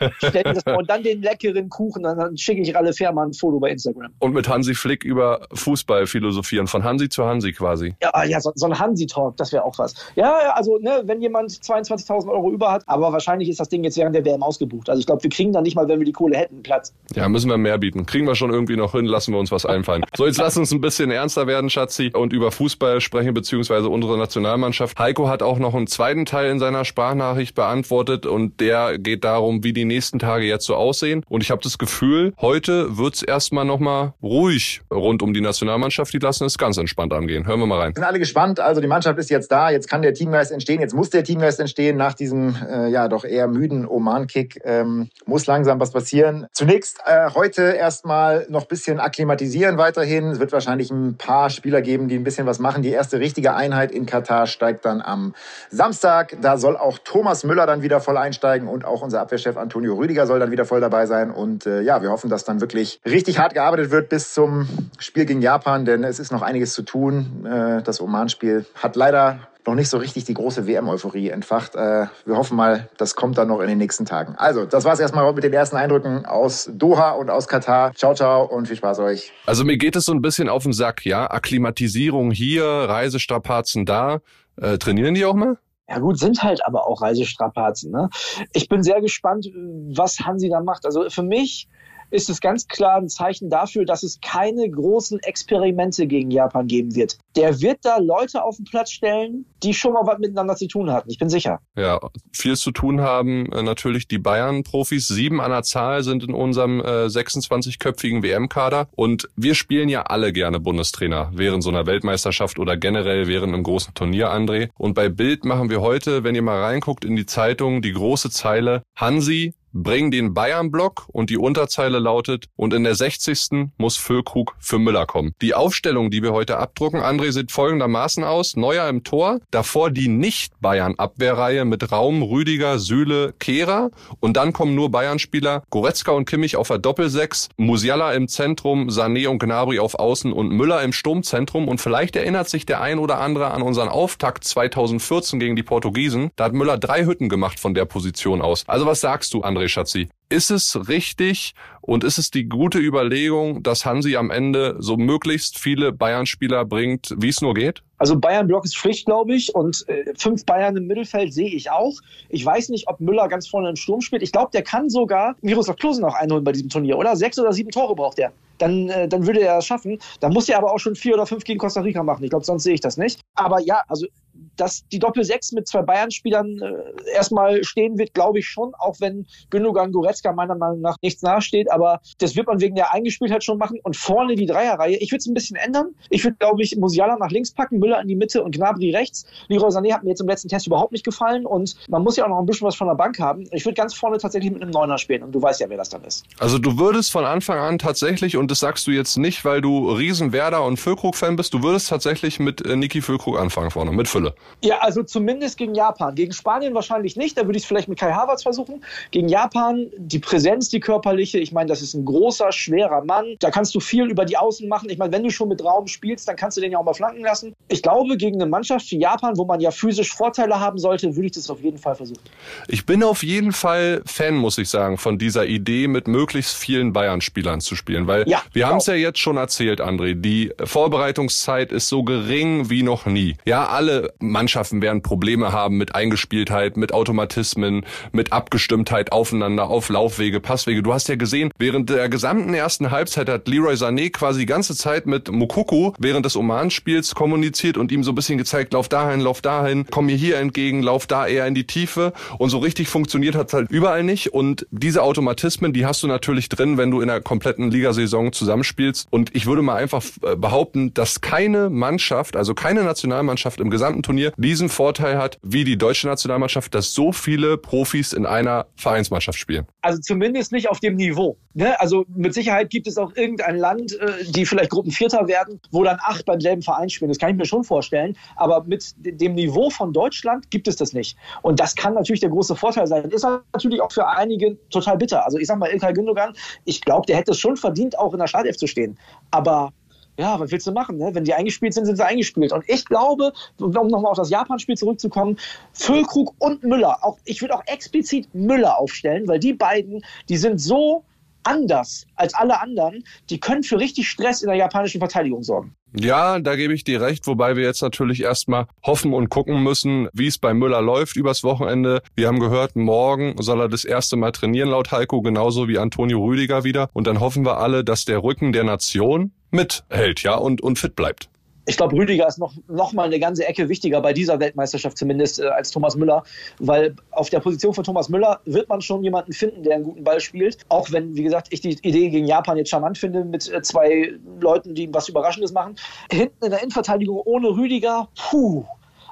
Und 0.77 0.91
dann 0.91 1.03
den 1.03 1.23
leckeren 1.23 1.69
Kuchen, 1.69 2.03
dann, 2.03 2.19
dann 2.19 2.37
schicke 2.37 2.61
ich 2.61 2.75
Ralle 2.75 2.93
Fährmann 2.93 3.31
ein 3.31 3.33
Foto 3.33 3.59
bei 3.59 3.71
Instagram. 3.71 4.13
Und 4.19 4.33
mit 4.33 4.49
Hansi 4.49 4.75
Flick 4.75 5.05
über 5.05 5.47
Fußball 5.53 6.07
philosophieren, 6.07 6.67
von 6.67 6.85
Hansi 6.85 7.09
zu 7.09 7.25
Hansi 7.25 7.53
quasi. 7.53 7.95
Ja, 8.03 8.25
ja 8.25 8.41
so, 8.41 8.53
so 8.55 8.67
ein 8.67 8.79
Hansi-Talk, 8.79 9.37
das 9.37 9.53
wäre 9.53 9.65
auch 9.65 9.79
was. 9.79 9.95
Ja, 10.15 10.35
also 10.55 10.79
ne, 10.79 11.03
wenn 11.05 11.21
jemand 11.23 11.51
22.000 11.51 12.29
Euro 12.31 12.51
über 12.51 12.71
hat, 12.73 12.83
aber 12.87 13.13
wahrscheinlich 13.13 13.49
ist 13.49 13.61
das 13.61 13.69
Ding 13.69 13.85
jetzt 13.85 13.97
während 13.97 14.15
der 14.15 14.25
WM 14.25 14.43
ausgebucht. 14.43 14.89
Also 14.89 15.01
ich 15.01 15.07
glaube, 15.07 15.23
wir 15.23 15.31
kriegen 15.31 15.53
dann 15.53 15.63
nicht 15.63 15.77
mal, 15.77 15.89
wenn 15.89 15.99
wir 15.99 16.07
die 16.07 16.13
Kohle 16.13 16.37
hätten, 16.37 16.63
Platz. 16.63 16.93
Ja, 17.15 17.29
müssen 17.29 17.49
wir 17.49 17.57
mehr 17.57 17.79
bieten. 17.79 18.07
Kriegen 18.07 18.27
wir 18.27 18.35
schon 18.35 18.51
irgendwie 18.51 18.77
noch 18.77 18.93
hin, 18.93 19.07
lassen 19.07 19.33
wir 19.33 19.39
uns 19.39 19.51
was 19.51 19.67
einfallen. 19.67 20.05
So, 20.17 20.27
jetzt 20.27 20.39
lass 20.39 20.57
uns 20.57 20.73
ein 20.73 20.81
bisschen 20.81 21.11
ernster 21.11 21.47
werden, 21.47 21.71
Schatzi, 21.71 22.13
und 22.15 22.33
über 22.33 22.51
Fußball 22.53 23.01
sprechen, 23.01 23.35
beziehungsweise 23.35 23.89
unsere 23.89 24.19
Nationalmannschaft. 24.19 24.99
Heiko 24.99 25.29
hat 25.29 25.43
auch 25.43 25.59
noch 25.59 25.75
einen 25.75 25.87
zweiten 25.87 26.27
Teil 26.27 26.51
in 26.51 26.59
seiner 26.59 26.85
Sprachnachricht 26.85 27.55
beantwortet 27.55 28.27
und 28.27 28.61
der 28.67 28.99
geht 28.99 29.23
darum, 29.23 29.63
wie 29.63 29.73
die 29.73 29.85
nächsten 29.85 30.19
Tage 30.19 30.45
jetzt 30.45 30.67
so 30.67 30.75
aussehen. 30.75 31.23
Und 31.29 31.41
ich 31.41 31.53
habe 31.53 31.63
das 31.63 31.79
Gefühl, 31.79 32.33
heute 32.41 32.99
wird's 32.99 33.23
erstmal 33.23 33.65
nochmal 33.65 34.15
ruhig 34.21 34.81
rund 34.93 35.23
um 35.23 35.33
die 35.33 35.41
Nationalmannschaft. 35.41 36.13
Die 36.13 36.19
lassen 36.19 36.45
es 36.47 36.59
ganz 36.59 36.77
entspannt 36.77 37.13
angehen. 37.13 37.47
Hören 37.47 37.61
wir 37.61 37.67
mal 37.67 37.79
rein. 37.79 37.95
Sind 37.95 38.03
alle 38.03 38.19
gespannt. 38.19 38.59
Also 38.59 38.81
die 38.81 38.89
Mannschaft 38.89 39.21
ist 39.21 39.31
jetzt 39.31 39.53
da. 39.53 39.71
Jetzt 39.71 39.89
kann 39.89 40.03
der 40.03 40.15
Teamgeist 40.15 40.51
entstehen. 40.51 40.81
Jetzt 40.81 40.95
muss 40.95 41.11
der 41.11 41.23
Teamgeist 41.23 41.61
entstehen 41.61 41.97
nach 41.97 42.15
diesem 42.15 42.57
äh, 42.69 42.89
ja 42.89 43.07
doch 43.07 43.25
eher 43.25 43.47
müden 43.47 43.87
Oman-Kick. 43.87 44.61
Ähm, 44.65 45.11
muss 45.27 45.47
langsam 45.47 45.79
was 45.79 45.93
passieren. 45.93 46.47
Zunächst 46.53 46.99
äh, 47.07 47.31
heute 47.35 47.63
erstmal 47.63 48.47
noch 48.49 48.65
bisschen 48.65 48.99
akklimatisieren 48.99 49.79
weiterhin. 49.79 50.31
Es 50.31 50.41
wird 50.41 50.51
wahrscheinlich 50.51 50.91
ein 50.91 51.17
paar 51.17 51.51
Spieler 51.51 51.83
geben, 51.83 52.09
die 52.09 52.17
ein 52.17 52.25
bisschen 52.25 52.47
was 52.47 52.59
machen. 52.59 52.83
Die 52.83 52.91
erste 52.91 53.21
richtige 53.21 53.55
Einheit 53.55 53.93
in 53.93 54.07
Katar 54.07 54.49
steigt 54.49 54.85
dann 54.85 55.01
am 55.01 55.35
Samstag. 55.71 56.37
Da 56.43 56.59
soll 56.59 56.77
auch 56.77 56.99
Thomas 56.99 57.45
Müller 57.45 57.67
dann 57.67 57.83
wieder 57.83 58.01
voll 58.01 58.17
einsteigen 58.17 58.56
und 58.65 58.85
auch 58.85 59.03
unser 59.03 59.21
Abwehrchef 59.21 59.57
Antonio 59.57 59.95
Rüdiger 59.95 60.27
soll 60.27 60.41
dann 60.41 60.51
wieder 60.51 60.65
voll 60.65 60.81
dabei 60.81 61.07
sein. 61.07 61.31
Und 61.31 61.67
äh, 61.67 61.83
ja, 61.83 62.03
wir 62.03 62.11
hoffen, 62.11 62.31
dass 62.31 62.45
dann 62.45 62.61
wirklich 62.61 63.01
richtig 63.05 63.39
hart 63.39 63.55
gearbeitet 63.55 63.91
wird 63.91 64.09
bis 64.09 64.33
zum 64.33 64.69
Spiel 64.99 65.27
gegen 65.27 65.43
Japan, 65.43 65.85
denn 65.85 66.05
es 66.05 66.19
ist 66.19 66.33
noch 66.33 66.43
einiges 66.43 66.73
zu 66.73 66.83
tun. 66.83 67.47
Äh, 67.47 67.83
das 67.83 68.01
Oman-Spiel 68.01 68.65
hat 68.75 68.97
leider 68.97 69.41
noch 69.67 69.75
nicht 69.75 69.89
so 69.89 69.99
richtig 69.99 70.25
die 70.25 70.35
große 70.35 70.67
WM-Euphorie 70.67 71.31
entfacht. 71.31 71.75
Äh, 71.75 72.07
wir 72.25 72.37
hoffen 72.37 72.57
mal, 72.57 72.89
das 72.97 73.17
kommt 73.17 73.37
dann 73.39 73.49
noch 73.49 73.61
in 73.61 73.69
den 73.69 73.79
nächsten 73.79 74.05
Tagen. 74.05 74.35
Also, 74.37 74.65
das 74.65 74.85
war's 74.85 75.01
erstmal 75.01 75.31
mit 75.33 75.45
den 75.45 75.53
ersten 75.53 75.77
Eindrücken 75.77 76.25
aus 76.25 76.71
Doha 76.73 77.11
und 77.13 77.31
aus 77.31 77.49
Katar. 77.49 77.93
Ciao, 77.95 78.15
ciao 78.15 78.45
und 78.45 78.69
viel 78.69 78.77
Spaß 78.77 79.01
euch. 79.01 79.33
Also 79.45 79.65
mir 79.65 79.77
geht 79.77 79.97
es 79.97 80.05
so 80.05 80.13
ein 80.13 80.23
bisschen 80.23 80.49
auf 80.49 80.63
den 80.63 80.73
Sack, 80.73 81.05
ja. 81.05 81.31
Akklimatisierung 81.31 82.31
hier, 82.31 82.65
Reisestrapazen 82.65 83.85
da. 83.85 84.21
Äh, 84.57 84.79
trainieren 84.79 85.15
die 85.15 85.25
auch 85.25 85.35
mal? 85.35 85.59
Ja 85.89 85.99
gut, 86.01 86.19
sind 86.19 86.43
halt 86.43 86.67
aber 86.67 86.87
auch 86.87 87.03
Reisestrapazen. 87.03 87.93
Ne? 87.93 88.09
Ich 88.53 88.69
bin 88.69 88.83
sehr 88.83 89.01
gespannt, 89.01 89.47
was 89.55 90.19
Hansi 90.21 90.49
da 90.49 90.61
macht. 90.61 90.85
Also 90.85 91.09
für 91.11 91.23
mich 91.23 91.69
ist 92.11 92.31
es 92.31 92.41
ganz 92.41 92.69
klar 92.69 92.99
ein 92.99 93.09
Zeichen 93.09 93.51
dafür, 93.51 93.85
dass 93.85 94.03
es 94.03 94.21
keine 94.21 94.69
großen 94.69 95.21
Experimente 95.21 96.07
gegen 96.07 96.31
Japan 96.31 96.67
geben 96.67 96.95
wird. 96.95 97.19
Der 97.37 97.61
wird 97.61 97.79
da 97.83 97.99
Leute 97.99 98.43
auf 98.43 98.57
den 98.57 98.65
Platz 98.65 98.91
stellen, 98.91 99.47
die 99.63 99.75
schon 99.75 99.93
mal 99.93 100.07
was 100.07 100.19
miteinander 100.19 100.57
zu 100.57 100.69
tun 100.69 100.91
hatten. 100.91 101.11
Ich 101.11 101.19
bin 101.19 101.29
sicher. 101.29 101.61
Ja, 101.77 102.01
viel 102.33 102.57
zu 102.57 102.71
tun 102.71 103.01
haben 103.01 103.51
äh, 103.53 103.63
natürlich 103.63 104.09
die 104.09 104.19
Bayern-Profis. 104.19 105.09
Sieben 105.09 105.41
an 105.41 105.51
der 105.51 105.63
Zahl 105.63 106.03
sind 106.03 106.25
in 106.25 106.35
unserem 106.35 106.81
äh, 106.81 107.07
26-köpfigen 107.07 108.23
WM-Kader. 108.23 108.89
Und 108.95 109.29
wir 109.37 109.55
spielen 109.55 109.89
ja 109.89 110.03
alle 110.03 110.33
gerne 110.33 110.61
Bundestrainer 110.61 111.31
während 111.35 111.63
so 111.63 111.71
einer 111.71 111.87
Weltmeisterschaft 111.87 112.59
oder 112.59 112.77
generell 112.77 113.27
während 113.27 113.53
einem 113.53 113.63
großen 113.63 113.95
Turnier, 113.95 114.31
André. 114.31 114.69
Und 114.79 114.95
bei 114.95 115.09
Bild 115.09 115.45
machen 115.45 115.71
wir 115.71 115.81
heute, 115.81 116.25
wenn 116.25 116.35
ihr 116.35 116.43
mal 116.43 116.63
reinguckt 116.63 117.05
in 117.05 117.17
die 117.17 117.27
Zeitung, 117.27 117.83
die 117.83 117.93
große 117.93 118.31
Zeile 118.31 118.83
Hansi 118.95 119.55
bring 119.83 120.11
den 120.11 120.35
Bayern-Block 120.35 121.07
und 121.09 121.31
die 121.31 121.37
Unterzeile 121.37 121.99
lautet, 121.99 122.47
und 122.57 122.73
in 122.73 122.85
der 122.85 122.95
60. 122.95 123.69
muss 123.77 123.97
Füllkrug 123.97 124.57
für 124.59 124.79
Müller 124.79 125.07
kommen. 125.07 125.33
Die 125.43 125.55
Aufstellung, 125.55 126.11
die 126.11 126.23
wir 126.23 126.33
heute 126.33 126.59
abdrucken, 126.59 127.01
André, 127.01 127.33
sieht 127.33 127.53
folgendermaßen 127.53 128.25
aus. 128.25 128.57
Neuer 128.57 128.89
im 128.89 129.05
Tor, 129.05 129.41
davor 129.51 129.91
die 129.91 130.09
Nicht-Bayern-Abwehrreihe 130.09 131.65
mit 131.65 131.93
Raum, 131.93 132.23
Rüdiger, 132.23 132.79
Süle, 132.79 133.35
Kehrer 133.39 133.91
und 134.21 134.37
dann 134.37 134.53
kommen 134.53 134.75
nur 134.75 134.91
Bayern-Spieler 134.91 135.63
Goretzka 135.71 136.13
und 136.13 136.25
Kimmich 136.25 136.57
auf 136.57 136.69
der 136.69 136.79
Doppelsechs, 136.79 137.49
Musiala 137.57 138.13
im 138.13 138.29
Zentrum, 138.29 138.89
Sané 138.89 139.29
und 139.29 139.39
Gnabry 139.39 139.79
auf 139.79 139.97
Außen 139.99 140.33
und 140.33 140.49
Müller 140.51 140.83
im 140.83 140.93
Sturmzentrum 140.93 141.69
und 141.69 141.81
vielleicht 141.81 142.17
erinnert 142.17 142.49
sich 142.49 142.67
der 142.67 142.81
ein 142.81 142.99
oder 142.99 143.21
andere 143.21 143.51
an 143.51 143.63
unseren 143.63 143.89
Auftakt 143.89 144.45
2014 144.45 145.39
gegen 145.39 145.57
die 145.57 145.63
Portugiesen. 145.63 146.31
Da 146.37 146.45
hat 146.45 146.53
Müller 146.53 146.79
drei 146.79 147.05
Hütten 147.05 147.29
gemacht 147.29 147.61
von 147.61 147.75
der 147.75 147.85
Position 147.85 148.41
aus. 148.41 148.65
Also 148.67 148.87
was 148.87 149.01
sagst 149.01 149.35
du, 149.35 149.43
André 149.43 149.66
Schatzi? 149.69 150.09
Ist 150.29 150.51
es 150.51 150.89
richtig 150.89 151.55
und 151.81 152.03
ist 152.03 152.19
es 152.19 152.31
die 152.31 152.49
gute 152.49 152.79
Überlegung, 152.79 153.63
dass 153.63 153.87
Hansi 153.87 154.17
am 154.17 154.31
Ende 154.31 154.77
so 154.81 154.97
möglichst 154.97 155.59
viele 155.59 155.93
Bayern-Spieler 155.93 156.65
bringt, 156.65 157.15
wie 157.19 157.29
es 157.29 157.41
nur 157.41 157.55
geht? 157.55 157.83
Also 157.99 158.19
Bayern-Block 158.19 158.65
ist 158.65 158.77
Pflicht, 158.77 159.07
glaube 159.07 159.35
ich. 159.35 159.55
Und 159.55 159.89
äh, 159.89 160.13
fünf 160.19 160.45
Bayern 160.45 160.77
im 160.77 160.87
Mittelfeld 160.87 161.33
sehe 161.33 161.49
ich 161.49 161.71
auch. 161.71 161.95
Ich 162.29 162.45
weiß 162.45 162.69
nicht, 162.71 162.89
ob 162.89 163.01
Müller 163.01 163.29
ganz 163.29 163.47
vorne 163.49 163.71
im 163.71 163.77
Sturm 163.77 164.01
spielt. 164.01 164.23
Ich 164.23 164.33
glaube, 164.33 164.51
der 164.53 164.63
kann 164.63 164.91
sogar 164.91 165.37
Miroslav 165.43 165.77
Klose 165.77 166.01
noch 166.01 166.15
einholen 166.15 166.45
bei 166.45 166.53
diesem 166.53 166.69
Turnier, 166.69 166.99
oder? 166.99 167.17
Sechs 167.17 167.39
oder 167.39 167.53
sieben 167.53 167.71
Tore 167.71 167.95
braucht 167.95 168.19
er. 168.19 168.33
Dann, 168.59 168.89
äh, 168.89 169.09
dann 169.09 169.27
würde 169.27 169.41
er 169.41 169.57
das 169.57 169.67
schaffen. 169.67 169.99
Dann 170.21 170.33
muss 170.33 170.49
er 170.49 170.59
aber 170.59 170.73
auch 170.73 170.79
schon 170.79 170.97
vier 170.97 171.15
oder 171.15 171.27
fünf 171.27 171.45
gegen 171.45 171.59
Costa 171.59 171.81
Rica 171.81 172.03
machen. 172.03 172.25
Ich 172.25 172.31
glaube, 172.31 172.45
sonst 172.45 172.65
sehe 172.65 172.75
ich 172.75 172.81
das 172.81 172.97
nicht. 172.97 173.21
Aber 173.35 173.61
ja, 173.61 173.83
also 173.89 174.07
dass 174.57 174.87
die 174.89 174.99
Doppel-6 174.99 175.55
mit 175.55 175.69
zwei 175.69 175.83
Bayern-Spielern 175.83 176.61
äh, 176.61 177.13
erstmal 177.15 177.63
stehen 177.65 177.99
wird, 177.99 178.15
glaube 178.15 178.39
ich 178.39 178.49
schon, 178.49 178.75
auch 178.75 178.97
wenn 179.01 179.27
Gündogan 179.51 179.93
Goretzka 179.93 180.33
meiner 180.33 180.55
Meinung 180.55 180.81
nach 180.81 180.97
nichts 181.03 181.23
nachsteht. 181.23 181.71
Aber 181.71 182.01
das 182.19 182.37
wird 182.37 182.47
man 182.47 182.61
wegen 182.61 182.75
der 182.75 182.93
Eingespieltheit 182.93 183.45
schon 183.45 183.59
machen. 183.59 183.79
Und 183.83 183.97
vorne 183.97 184.35
die 184.35 184.47
Dreierreihe, 184.47 184.97
ich 184.97 185.11
würde 185.11 185.19
es 185.19 185.27
ein 185.27 185.35
bisschen 185.35 185.57
ändern. 185.57 185.95
Ich 186.11 186.25
würde, 186.25 186.37
glaube 186.39 186.63
ich, 186.63 186.77
Musiala 186.77 187.17
nach 187.17 187.31
links 187.31 187.53
packen, 187.53 187.79
Müller 187.79 188.01
in 188.01 188.09
die 188.09 188.17
Mitte 188.17 188.43
und 188.43 188.55
Gnabry 188.55 188.95
rechts. 188.95 189.27
Leroy 189.49 189.71
Sané 189.71 189.93
hat 189.93 190.03
mir 190.03 190.11
jetzt 190.11 190.21
im 190.21 190.29
letzten 190.29 190.49
Test 190.49 190.67
überhaupt 190.67 190.93
nicht 190.93 191.05
gefallen 191.05 191.47
und 191.47 191.77
man 191.89 192.03
muss 192.03 192.17
ja 192.17 192.25
auch 192.25 192.29
noch 192.29 192.39
ein 192.39 192.47
bisschen 192.47 192.67
was 192.67 192.77
von 192.77 192.89
der 192.89 192.95
Bank 192.95 193.19
haben. 193.19 193.47
Ich 193.53 193.65
würde 193.65 193.75
ganz 193.75 193.95
vorne 193.95 194.19
tatsächlich 194.19 194.53
mit 194.53 194.63
einem 194.63 194.71
Neuner 194.71 194.99
spielen 194.99 195.23
und 195.23 195.33
du 195.33 195.43
weißt 195.43 195.61
ja, 195.61 195.69
wer 195.69 195.77
das 195.77 195.89
dann 195.89 196.05
ist. 196.05 196.25
Also 196.39 196.59
du 196.59 196.79
würdest 196.79 197.11
von 197.11 197.25
Anfang 197.25 197.59
an 197.59 197.79
tatsächlich, 197.79 198.37
und 198.37 198.51
das 198.51 198.61
sagst 198.61 198.87
du 198.87 198.91
jetzt 198.91 199.17
nicht, 199.17 199.45
weil 199.45 199.61
du 199.61 199.91
riesen 199.91 200.33
Werder 200.33 200.65
und 200.65 200.79
Füllkrug-Fan 200.79 201.37
bist, 201.37 201.55
du 201.55 201.63
würdest 201.63 201.89
tatsächlich 201.89 202.39
mit 202.39 202.65
äh, 202.65 202.77
Niki 202.77 203.01
Füllkrug 203.01 203.39
anfangen 203.39 203.71
vorne, 203.71 203.93
mit 203.93 204.09
Fülle. 204.09 204.35
Ja, 204.63 204.79
also 204.79 205.03
zumindest 205.03 205.59
gegen 205.59 205.75
Japan. 205.75 206.15
Gegen 206.15 206.33
Spanien 206.33 206.75
wahrscheinlich 206.75 207.17
nicht. 207.17 207.37
Da 207.37 207.47
würde 207.47 207.59
ich 207.59 207.65
es 207.65 207.69
vielleicht 207.69 207.89
mit 207.89 207.99
Kai 207.99 208.13
Havertz 208.13 208.43
versuchen. 208.43 208.83
Gegen 209.11 209.29
Japan 209.29 209.87
die 209.97 210.19
Präsenz, 210.19 210.69
die 210.71 210.81
körperliche. 210.81 211.39
Ich 211.39 211.53
meine, 211.53 211.69
das 211.69 211.83
ist 211.83 211.95
ein 211.95 212.05
großer, 212.05 212.51
schwerer 212.53 213.05
Mann. 213.05 213.37
Da 213.41 213.51
kannst 213.51 213.75
du 213.75 213.81
viel 213.81 214.07
über 214.07 214.25
die 214.25 214.37
Außen 214.37 214.69
machen. 214.69 214.89
Ich 214.89 214.99
meine, 214.99 215.13
wenn 215.13 215.23
du 215.23 215.31
schon 215.31 215.49
mit 215.49 215.63
Raum 215.63 215.87
spielst, 215.87 216.27
dann 216.29 216.37
kannst 216.37 216.57
du 216.57 216.61
den 216.63 216.73
ja 216.73 216.79
auch 216.79 216.85
mal 216.85 216.95
flanken 216.95 217.23
lassen. 217.23 217.55
Ich 217.69 217.83
glaube, 217.83 218.17
gegen 218.17 218.41
eine 218.41 218.51
Mannschaft 218.51 218.91
wie 218.91 218.99
Japan, 218.99 219.37
wo 219.37 219.45
man 219.45 219.61
ja 219.61 219.71
physisch 219.71 220.15
Vorteile 220.15 220.59
haben 220.59 220.79
sollte, 220.79 221.15
würde 221.15 221.27
ich 221.27 221.33
das 221.33 221.51
auf 221.51 221.61
jeden 221.61 221.79
Fall 221.79 221.95
versuchen. 221.95 222.23
Ich 222.69 222.87
bin 222.87 223.03
auf 223.03 223.23
jeden 223.23 223.53
Fall 223.53 224.03
Fan, 224.07 224.37
muss 224.37 224.59
ich 224.59 224.71
sagen, 224.71 224.97
von 224.97 225.19
dieser 225.19 225.47
Idee, 225.47 225.87
mit 225.87 226.09
möglichst 226.09 226.57
vielen 226.57 226.93
Bayern-Spielern 226.93 227.61
zu 227.61 227.77
spielen. 227.77 228.07
Weil 228.07 228.29
ja, 228.29 228.43
wir 228.53 228.67
haben 228.67 228.79
es 228.79 228.87
ja 228.87 228.95
jetzt 228.95 229.19
schon 229.19 229.37
erzählt, 229.37 229.81
André. 229.81 230.15
Die 230.15 230.53
Vorbereitungszeit 230.65 231.73
ist 231.73 231.89
so 231.89 232.03
gering 232.03 232.71
wie 232.71 232.83
noch 232.83 233.07
nie. 233.07 233.37
Ja, 233.45 233.67
alle 233.67 234.15
Mannschaften 234.37 234.83
werden 234.83 235.01
Probleme 235.01 235.51
haben 235.53 235.79
mit 235.79 235.95
Eingespieltheit, 235.95 236.77
mit 236.77 236.93
Automatismen, 236.93 237.87
mit 238.13 238.35
Abgestimmtheit 238.35 239.11
aufeinander, 239.11 239.71
auf 239.71 239.89
Laufwege, 239.89 240.41
Passwege. 240.41 240.83
Du 240.83 240.93
hast 240.93 241.09
ja 241.09 241.17
gesehen, 241.17 241.51
während 241.57 241.89
der 241.89 242.11
gesamten 242.11 242.53
ersten 242.53 242.91
Halbzeit 242.91 243.31
hat 243.31 243.49
Leroy 243.49 243.77
Sané 243.77 244.11
quasi 244.11 244.41
die 244.41 244.47
ganze 244.47 244.77
Zeit 244.77 245.07
mit 245.07 245.33
Mokoko 245.33 245.95
während 245.99 246.27
des 246.27 246.37
Oman-Spiels 246.37 247.15
kommuniziert 247.15 247.79
und 247.79 247.91
ihm 247.91 248.05
so 248.05 248.13
ein 248.13 248.15
bisschen 248.15 248.37
gezeigt, 248.37 248.75
lauf 248.75 248.91
dahin, 248.91 249.21
lauf 249.21 249.41
dahin, 249.41 249.87
komm 249.91 250.05
mir 250.05 250.17
hier 250.17 250.37
entgegen, 250.37 250.83
lauf 250.83 251.07
da 251.07 251.27
eher 251.27 251.47
in 251.47 251.55
die 251.55 251.67
Tiefe. 251.67 252.13
Und 252.37 252.51
so 252.51 252.59
richtig 252.59 252.89
funktioniert 252.89 253.37
hat 253.37 253.55
halt 253.55 253.71
überall 253.71 254.03
nicht. 254.03 254.35
Und 254.35 254.67
diese 254.71 255.03
Automatismen, 255.03 255.73
die 255.73 255.87
hast 255.87 256.03
du 256.03 256.09
natürlich 256.09 256.51
drin, 256.51 256.77
wenn 256.77 256.91
du 256.91 257.01
in 257.01 257.09
der 257.09 257.23
kompletten 257.23 257.71
Ligasaison 257.71 258.35
zusammenspielst. 258.35 259.09
Und 259.11 259.35
ich 259.35 259.47
würde 259.47 259.63
mal 259.63 259.77
einfach 259.77 260.05
äh, 260.21 260.37
behaupten, 260.37 260.93
dass 260.93 261.23
keine 261.23 261.71
Mannschaft, 261.71 262.37
also 262.37 262.53
keine 262.53 262.83
Nationalmannschaft 262.85 263.61
im 263.61 263.71
gesamten 263.71 264.03
Turnier 264.03 264.26
Turnier 264.27 264.47
diesen 264.47 264.69
Vorteil 264.69 265.19
hat, 265.19 265.39
wie 265.43 265.65
die 265.65 265.77
deutsche 265.77 266.07
Nationalmannschaft, 266.07 266.75
dass 266.75 266.93
so 266.93 267.13
viele 267.13 267.57
Profis 267.57 268.13
in 268.13 268.27
einer 268.27 268.67
Vereinsmannschaft 268.77 269.39
spielen. 269.39 269.67
Also 269.83 270.01
zumindest 270.01 270.53
nicht 270.53 270.69
auf 270.69 270.81
dem 270.81 270.97
Niveau. 270.97 271.37
Ne? 271.55 271.79
Also 271.81 272.05
mit 272.09 272.35
Sicherheit 272.35 272.71
gibt 272.71 272.87
es 272.87 272.97
auch 272.97 273.15
irgendein 273.17 273.57
Land, 273.57 273.99
äh, 274.01 274.25
die 274.29 274.47
vielleicht 274.47 274.71
Gruppenvierter 274.71 275.27
werden, 275.27 275.61
wo 275.71 275.85
dann 275.85 275.99
acht 276.01 276.25
beim 276.25 276.41
selben 276.41 276.63
Verein 276.63 276.89
spielen. 276.89 277.09
Das 277.09 277.19
kann 277.19 277.31
ich 277.31 277.37
mir 277.37 277.47
schon 277.47 277.65
vorstellen. 277.65 278.17
Aber 278.37 278.65
mit 278.65 278.95
dem 278.99 279.35
Niveau 279.35 279.71
von 279.71 279.93
Deutschland 279.93 280.51
gibt 280.51 280.69
es 280.69 280.77
das 280.77 280.93
nicht. 280.93 281.17
Und 281.43 281.61
das 281.61 281.75
kann 281.75 281.95
natürlich 281.95 282.21
der 282.21 282.31
große 282.31 282.57
Vorteil 282.57 282.87
sein. 282.87 283.11
Ist 283.11 283.27
natürlich 283.53 283.81
auch 283.81 283.93
für 283.93 284.07
einige 284.07 284.57
total 284.71 284.97
bitter. 284.97 285.25
Also 285.25 285.39
ich 285.39 285.47
sag 285.47 285.59
mal, 285.59 285.71
Ilkay 285.71 285.93
Gündogan, 285.93 286.33
ich 286.65 286.81
glaube, 286.81 287.07
der 287.07 287.17
hätte 287.17 287.33
es 287.33 287.39
schon 287.39 287.57
verdient, 287.57 287.99
auch 287.99 288.13
in 288.13 288.19
der 288.19 288.27
Startelf 288.27 288.57
zu 288.57 288.67
stehen. 288.67 288.99
Aber 289.31 289.73
ja, 290.19 290.41
was 290.41 290.51
willst 290.51 290.67
du 290.67 290.73
machen? 290.73 290.97
Ne? 290.97 291.15
Wenn 291.15 291.25
die 291.25 291.35
eingespielt 291.35 291.75
sind, 291.75 291.85
sind 291.85 291.97
sie 291.97 292.07
eingespielt. 292.07 292.53
Und 292.53 292.65
ich 292.69 292.85
glaube, 292.85 293.33
um 293.59 293.71
nochmal 293.71 294.13
auf 294.13 294.17
das 294.17 294.31
Japan-Spiel 294.31 294.77
zurückzukommen, 294.77 295.39
Füllkrug 295.73 296.35
und 296.39 296.65
Müller, 296.65 297.05
auch, 297.05 297.19
ich 297.25 297.41
würde 297.43 297.55
auch 297.55 297.63
explizit 297.67 298.35
Müller 298.35 298.79
aufstellen, 298.79 299.29
weil 299.29 299.39
die 299.39 299.53
beiden, 299.53 300.05
die 300.29 300.37
sind 300.37 300.61
so 300.61 301.05
anders 301.47 302.07
als 302.17 302.35
alle 302.35 302.61
anderen, 302.61 303.05
die 303.31 303.41
können 303.41 303.63
für 303.63 303.79
richtig 303.79 304.09
Stress 304.09 304.43
in 304.43 304.49
der 304.49 304.57
japanischen 304.57 304.99
Verteidigung 304.99 305.43
sorgen. 305.43 305.75
Ja, 305.99 306.41
da 306.41 306.57
gebe 306.57 306.75
ich 306.75 306.85
dir 306.85 307.01
recht, 307.01 307.27
wobei 307.27 307.57
wir 307.57 307.65
jetzt 307.65 307.81
natürlich 307.81 308.23
erstmal 308.23 308.67
hoffen 308.85 309.15
und 309.15 309.31
gucken 309.31 309.63
müssen, 309.63 310.09
wie 310.13 310.27
es 310.27 310.37
bei 310.37 310.53
Müller 310.53 310.83
läuft 310.83 311.17
übers 311.17 311.43
Wochenende. 311.43 312.03
Wir 312.15 312.29
haben 312.29 312.41
gehört, 312.41 312.77
morgen 312.77 313.35
soll 313.41 313.61
er 313.61 313.69
das 313.69 313.85
erste 313.85 314.17
Mal 314.17 314.33
trainieren 314.33 314.69
laut 314.69 314.93
Heiko, 314.93 315.23
genauso 315.23 315.69
wie 315.69 315.79
Antonio 315.79 316.23
Rüdiger 316.23 316.65
wieder. 316.65 316.91
Und 316.93 317.07
dann 317.07 317.21
hoffen 317.21 317.47
wir 317.47 317.59
alle, 317.59 317.83
dass 317.83 318.05
der 318.05 318.23
Rücken 318.23 318.53
der 318.53 318.65
Nation 318.65 319.33
mithält, 319.51 320.23
ja, 320.23 320.35
und, 320.35 320.61
und 320.61 320.79
fit 320.79 320.97
bleibt 320.97 321.31
ich 321.67 321.77
glaube, 321.77 321.97
Rüdiger 321.97 322.27
ist 322.27 322.39
noch, 322.39 322.55
noch 322.69 322.93
mal 322.93 323.05
eine 323.05 323.19
ganze 323.19 323.47
Ecke 323.47 323.69
wichtiger 323.69 324.01
bei 324.01 324.13
dieser 324.13 324.39
Weltmeisterschaft 324.39 324.97
zumindest 324.97 325.41
äh, 325.41 325.47
als 325.47 325.71
Thomas 325.71 325.97
Müller, 325.97 326.23
weil 326.59 326.95
auf 327.11 327.29
der 327.29 327.41
Position 327.41 327.75
von 327.75 327.85
Thomas 327.85 328.09
Müller 328.09 328.41
wird 328.45 328.69
man 328.69 328.81
schon 328.81 329.03
jemanden 329.03 329.33
finden, 329.33 329.65
der 329.65 329.75
einen 329.75 329.85
guten 329.85 330.05
Ball 330.05 330.21
spielt. 330.21 330.59
Auch 330.69 330.91
wenn, 330.93 331.15
wie 331.17 331.25
gesagt, 331.25 331.49
ich 331.51 331.61
die 331.61 331.71
Idee 331.71 332.09
gegen 332.09 332.27
Japan 332.27 332.57
jetzt 332.57 332.71
charmant 332.71 332.97
finde 332.97 333.25
mit 333.25 333.53
äh, 333.53 333.63
zwei 333.63 334.15
Leuten, 334.41 334.75
die 334.75 334.93
was 334.95 335.09
Überraschendes 335.09 335.53
machen. 335.53 335.77
Hinten 336.11 336.45
in 336.45 336.51
der 336.51 336.61
Innenverteidigung 336.61 337.21
ohne 337.25 337.49
Rüdiger, 337.49 338.09
puh. 338.17 338.65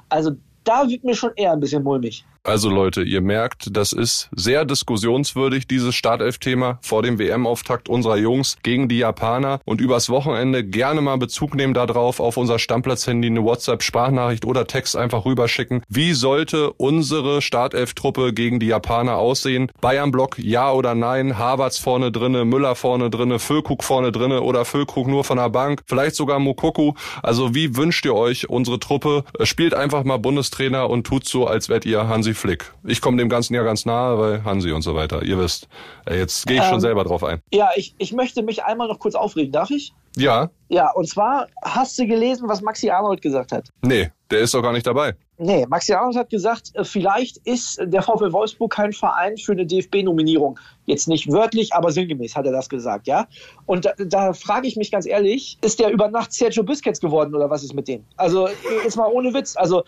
Also 0.07 0.31
da 0.63 0.87
wird 0.87 1.03
mir 1.03 1.15
schon 1.15 1.31
eher 1.35 1.51
ein 1.51 1.59
bisschen 1.59 1.83
mulmig. 1.83 2.25
Also 2.45 2.69
Leute, 2.69 3.01
ihr 3.01 3.21
merkt, 3.21 3.75
das 3.75 3.91
ist 3.91 4.29
sehr 4.31 4.65
diskussionswürdig, 4.65 5.65
dieses 5.65 5.95
Startelf-Thema 5.95 6.77
vor 6.83 7.01
dem 7.01 7.17
WM-Auftakt 7.17 7.89
unserer 7.89 8.17
Jungs 8.17 8.57
gegen 8.61 8.87
die 8.87 8.99
Japaner 8.99 9.61
und 9.65 9.81
übers 9.81 10.11
Wochenende 10.11 10.63
gerne 10.63 11.01
mal 11.01 11.17
Bezug 11.17 11.55
nehmen 11.55 11.73
darauf, 11.73 12.19
auf 12.19 12.37
unser 12.37 12.59
Stammplatz-Handy 12.59 13.29
eine 13.29 13.43
WhatsApp-Sprachnachricht 13.43 14.45
oder 14.45 14.67
Text 14.67 14.95
einfach 14.95 15.25
rüberschicken. 15.25 15.81
Wie 15.89 16.13
sollte 16.13 16.71
unsere 16.73 17.41
Startelf-Truppe 17.41 18.31
gegen 18.31 18.59
die 18.59 18.67
Japaner 18.67 19.17
aussehen? 19.17 19.71
Bayern-Block, 19.81 20.37
ja 20.37 20.71
oder 20.71 20.93
nein? 20.93 21.39
Havertz 21.39 21.79
vorne 21.79 22.11
drinne, 22.11 22.45
Müller 22.45 22.75
vorne 22.75 23.09
drinne, 23.09 23.39
Füllkrug 23.39 23.83
vorne 23.83 24.11
drinne 24.11 24.43
oder 24.43 24.65
Füllkrug 24.65 25.07
nur 25.07 25.23
von 25.23 25.37
der 25.37 25.49
Bank? 25.49 25.81
Vielleicht 25.87 26.15
sogar 26.15 26.37
Mokoku. 26.37 26.93
Also 27.23 27.55
wie 27.55 27.75
wünscht 27.75 28.05
ihr 28.05 28.13
euch 28.13 28.47
unsere 28.51 28.79
Truppe? 28.79 29.23
Spielt 29.41 29.73
einfach 29.73 30.03
mal 30.03 30.17
Bundestrainer 30.17 30.91
und 30.91 31.07
tut 31.07 31.27
so, 31.27 31.47
als 31.47 31.69
wärt 31.69 31.87
ihr 31.87 32.07
Hansi 32.07 32.34
Flick. 32.35 32.71
Ich 32.83 33.01
komme 33.01 33.17
dem 33.17 33.29
Ganzen 33.29 33.53
ja 33.53 33.63
ganz 33.63 33.85
nahe, 33.85 34.19
weil 34.19 34.43
Hansi 34.43 34.71
und 34.71 34.81
so 34.81 34.95
weiter. 34.95 35.23
Ihr 35.23 35.39
wisst. 35.39 35.67
Äh, 36.05 36.19
jetzt 36.19 36.45
gehe 36.45 36.57
ich 36.57 36.63
ähm, 36.63 36.69
schon 36.69 36.81
selber 36.81 37.03
drauf 37.03 37.23
ein. 37.23 37.41
Ja, 37.51 37.69
ich, 37.75 37.95
ich 37.97 38.13
möchte 38.13 38.43
mich 38.43 38.63
einmal 38.63 38.87
noch 38.87 38.99
kurz 38.99 39.15
aufregen. 39.15 39.51
Darf 39.51 39.71
ich? 39.71 39.93
Ja. 40.17 40.49
Ja, 40.69 40.91
und 40.91 41.07
zwar 41.07 41.47
hast 41.63 41.97
du 41.99 42.07
gelesen, 42.07 42.47
was 42.47 42.61
Maxi 42.61 42.89
Arnold 42.89 43.21
gesagt 43.21 43.51
hat. 43.51 43.69
Nee, 43.81 44.09
der 44.31 44.39
ist 44.39 44.53
doch 44.53 44.61
gar 44.61 44.73
nicht 44.73 44.87
dabei. 44.87 45.15
Nee, 45.37 45.65
Maxi 45.67 45.93
Arnold 45.93 46.15
hat 46.15 46.29
gesagt, 46.29 46.71
äh, 46.75 46.83
vielleicht 46.83 47.37
ist 47.45 47.79
der 47.83 48.01
VfL 48.01 48.31
Wolfsburg 48.31 48.71
kein 48.71 48.93
Verein 48.93 49.37
für 49.37 49.51
eine 49.51 49.65
DFB-Nominierung. 49.65 50.57
Jetzt 50.85 51.07
nicht 51.07 51.29
wörtlich, 51.31 51.73
aber 51.73 51.91
sinngemäß 51.91 52.35
hat 52.35 52.45
er 52.45 52.53
das 52.53 52.69
gesagt, 52.69 53.05
ja. 53.07 53.27
Und 53.65 53.85
da, 53.85 53.93
da 53.97 54.33
frage 54.33 54.67
ich 54.67 54.77
mich 54.77 54.91
ganz 54.91 55.05
ehrlich, 55.05 55.57
ist 55.61 55.79
der 55.79 55.91
über 55.91 56.07
Nacht 56.07 56.31
Sergio 56.31 56.63
Busquets 56.63 57.01
geworden 57.01 57.35
oder 57.35 57.49
was 57.49 57.63
ist 57.63 57.73
mit 57.73 57.87
dem? 57.87 58.05
Also 58.15 58.47
jetzt 58.83 58.95
mal 58.95 59.11
ohne 59.11 59.33
Witz. 59.33 59.57
Also 59.57 59.83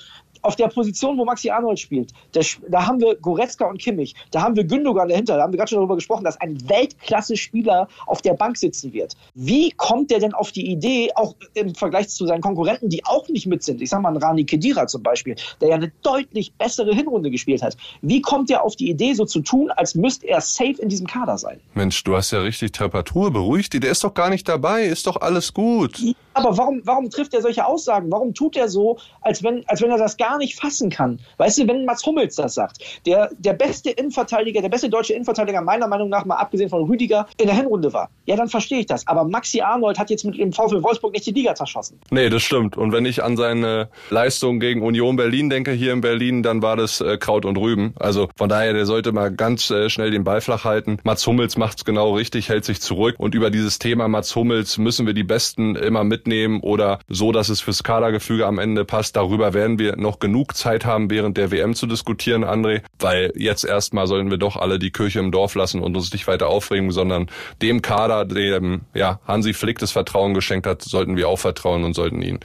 auf 0.48 0.56
der 0.56 0.68
Position, 0.68 1.18
wo 1.18 1.26
Maxi 1.26 1.50
Arnold 1.50 1.80
spielt, 1.80 2.12
da, 2.32 2.40
da 2.70 2.88
haben 2.88 3.00
wir 3.02 3.16
Goretzka 3.16 3.66
und 3.66 3.80
Kimmich, 3.80 4.16
da 4.32 4.42
haben 4.42 4.56
wir 4.56 4.64
Gündogan 4.64 5.10
dahinter, 5.10 5.36
da 5.36 5.44
haben 5.44 5.52
wir 5.52 5.58
gerade 5.58 5.70
schon 5.70 5.80
darüber 5.80 5.96
gesprochen, 5.96 6.24
dass 6.24 6.40
ein 6.40 6.58
Weltklasse-Spieler 6.70 7.88
auf 8.06 8.22
der 8.22 8.34
Bank 8.34 8.58
sitzen 8.58 8.94
wird. 8.94 9.16
Wie 9.36 9.72
kommt 9.72 10.10
der 10.10 10.20
denn 10.20 10.34
auf 10.34 10.52
die 10.52 10.72
Idee, 10.72 11.10
auch 11.16 11.36
im 11.54 11.76
Vergleich 11.76 12.10
zu 12.10 12.26
seinen 12.26 12.42
Konkurrenten, 12.42 12.90
die 12.90 13.04
auch 13.06 13.28
nicht 13.28 13.46
mit 13.46 13.62
sind? 13.62 13.82
Ich 13.82 13.90
sag 13.90 14.02
mal, 14.02 14.16
Rani 14.18 14.46
Kedira 14.46 14.88
zum 14.88 15.04
Beispiel, 15.04 15.36
der 15.60 15.70
ja 15.70 15.76
eine 15.76 15.92
deutlich 16.02 16.54
bessere 16.54 16.96
Hinrunde 16.96 17.30
gespielt 17.30 17.62
hat. 17.62 17.76
Wie 18.02 18.22
kommt 18.22 18.50
der 18.50 18.64
auf 18.64 18.78
die 18.78 18.90
Idee, 18.90 19.14
so 19.14 19.26
zu 19.26 19.42
tun, 19.42 19.70
als 19.72 19.96
müsste 19.96 20.28
er 20.28 20.40
safe 20.40 20.82
in 20.82 20.88
diesem 20.88 21.08
Kader 21.08 21.38
sein? 21.38 21.60
Mensch, 21.74 22.02
du 22.04 22.16
hast 22.16 22.32
ja 22.32 22.42
richtig 22.42 22.72
Temperatur, 22.72 23.32
beruhigt 23.32 23.74
die, 23.74 23.82
der 23.82 23.92
ist 23.92 24.04
doch 24.04 24.14
gar 24.14 24.30
nicht 24.30 24.48
dabei, 24.48 24.86
ist 24.86 25.08
doch 25.08 25.20
alles 25.20 25.54
gut. 25.54 26.00
Aber 26.38 26.56
warum, 26.56 26.82
warum 26.84 27.10
trifft 27.10 27.34
er 27.34 27.42
solche 27.42 27.66
Aussagen? 27.66 28.12
Warum 28.12 28.36
tut 28.36 28.56
er 28.56 28.70
so, 28.70 29.00
als 29.22 29.44
wenn, 29.44 29.64
als 29.68 29.82
wenn 29.82 29.90
er 29.90 29.98
das 29.98 30.18
gar 30.18 30.38
nicht 30.38 30.60
fassen 30.60 30.92
kann? 30.92 31.20
Weißt 31.38 31.58
du, 31.58 31.68
wenn 31.68 31.84
Mats 31.86 32.06
Hummels 32.06 32.36
das 32.36 32.54
sagt, 32.54 32.78
der, 33.08 33.32
der 33.40 33.54
beste 33.54 33.90
Innenverteidiger, 33.90 34.62
der 34.62 34.70
beste 34.70 34.88
deutsche 34.88 35.14
Innenverteidiger 35.14 35.62
meiner 35.62 35.88
Meinung 35.88 36.10
nach, 36.10 36.26
mal 36.26 36.36
abgesehen 36.36 36.70
von 36.70 36.84
Rüdiger, 36.84 37.26
in 37.40 37.48
der 37.48 37.56
Hinrunde 37.56 37.92
war, 37.92 38.12
ja, 38.26 38.36
dann 38.36 38.50
verstehe 38.50 38.82
ich 38.82 38.86
das. 38.86 39.08
Aber 39.08 39.24
Maxi 39.24 39.62
Arnold 39.62 39.98
hat 39.98 40.12
jetzt 40.12 40.26
mit 40.26 40.38
dem 40.38 40.54
VfL 40.54 40.84
Wolfsburg 40.84 41.14
nicht 41.14 41.26
die 41.26 41.32
Liga 41.32 41.56
zerschossen. 41.56 42.00
Nee, 42.12 42.30
das 42.30 42.44
stimmt. 42.44 42.78
Und 42.78 42.92
wenn 42.92 43.06
ich 43.06 43.24
an 43.24 43.36
seine 43.36 43.90
Leistung 44.12 44.60
gegen 44.60 44.84
Union 44.84 45.16
Berlin 45.16 45.50
denke, 45.50 45.72
hier 45.72 45.92
in 45.92 46.02
Berlin, 46.02 46.44
dann 46.44 46.62
war 46.62 46.76
das 46.76 47.02
äh, 47.02 47.18
Kraut 47.18 47.46
und 47.46 47.58
Rüben. 47.58 47.96
Also 48.00 48.30
von 48.36 48.48
daher, 48.48 48.74
der 48.74 48.86
sollte 48.86 49.12
mal 49.12 49.32
ganz 49.32 49.72
äh, 49.72 49.90
schnell 49.90 50.12
den 50.12 50.24
Ball 50.24 50.42
flach 50.42 50.66
halten. 50.66 51.00
Mats 51.04 51.26
Hummels 51.26 51.58
macht's 51.58 51.84
genau 51.84 52.14
richtig, 52.14 52.50
hält 52.50 52.64
sich 52.64 52.80
zurück. 52.80 53.16
Und 53.18 53.34
über 53.34 53.50
dieses 53.50 53.80
Thema 53.80 54.08
Mats 54.08 54.36
Hummels 54.36 54.78
müssen 54.78 55.08
wir 55.08 55.16
die 55.16 55.24
Besten 55.24 55.76
immer 55.76 56.04
mitnehmen 56.28 56.60
oder 56.62 57.00
so, 57.08 57.32
dass 57.32 57.50
es 57.50 57.62
fürs 57.62 57.84
Kadergefüge 57.84 58.46
am 58.46 58.60
Ende 58.60 58.86
passt. 58.86 59.16
Darüber 59.16 59.54
werden 59.54 59.80
wir 59.80 59.96
noch 59.96 60.20
genug 60.20 60.56
Zeit 60.56 60.86
haben, 60.86 61.10
während 61.10 61.38
der 61.38 61.52
WM 61.52 61.74
zu 61.74 61.88
diskutieren, 61.88 62.44
André, 62.44 62.82
weil 63.00 63.32
jetzt 63.36 63.64
erstmal 63.64 64.08
sollten 64.08 64.30
wir 64.30 64.38
doch 64.38 64.58
alle 64.58 64.78
die 64.78 64.92
Kirche 64.92 65.20
im 65.20 65.32
Dorf 65.32 65.56
lassen 65.56 65.82
und 65.82 65.96
uns 65.96 66.12
nicht 66.12 66.28
weiter 66.28 66.48
aufregen, 66.48 66.92
sondern 66.92 67.28
dem 67.62 67.82
Kader, 67.82 68.26
dem 68.26 68.82
ja, 68.94 69.20
Hansi 69.26 69.54
Flick 69.54 69.80
das 69.80 69.92
Vertrauen 69.92 70.34
geschenkt 70.34 70.68
hat, 70.68 70.82
sollten 70.82 71.16
wir 71.16 71.30
auch 71.30 71.40
vertrauen 71.40 71.84
und 71.84 71.94
sollten 71.94 72.22
ihn 72.22 72.40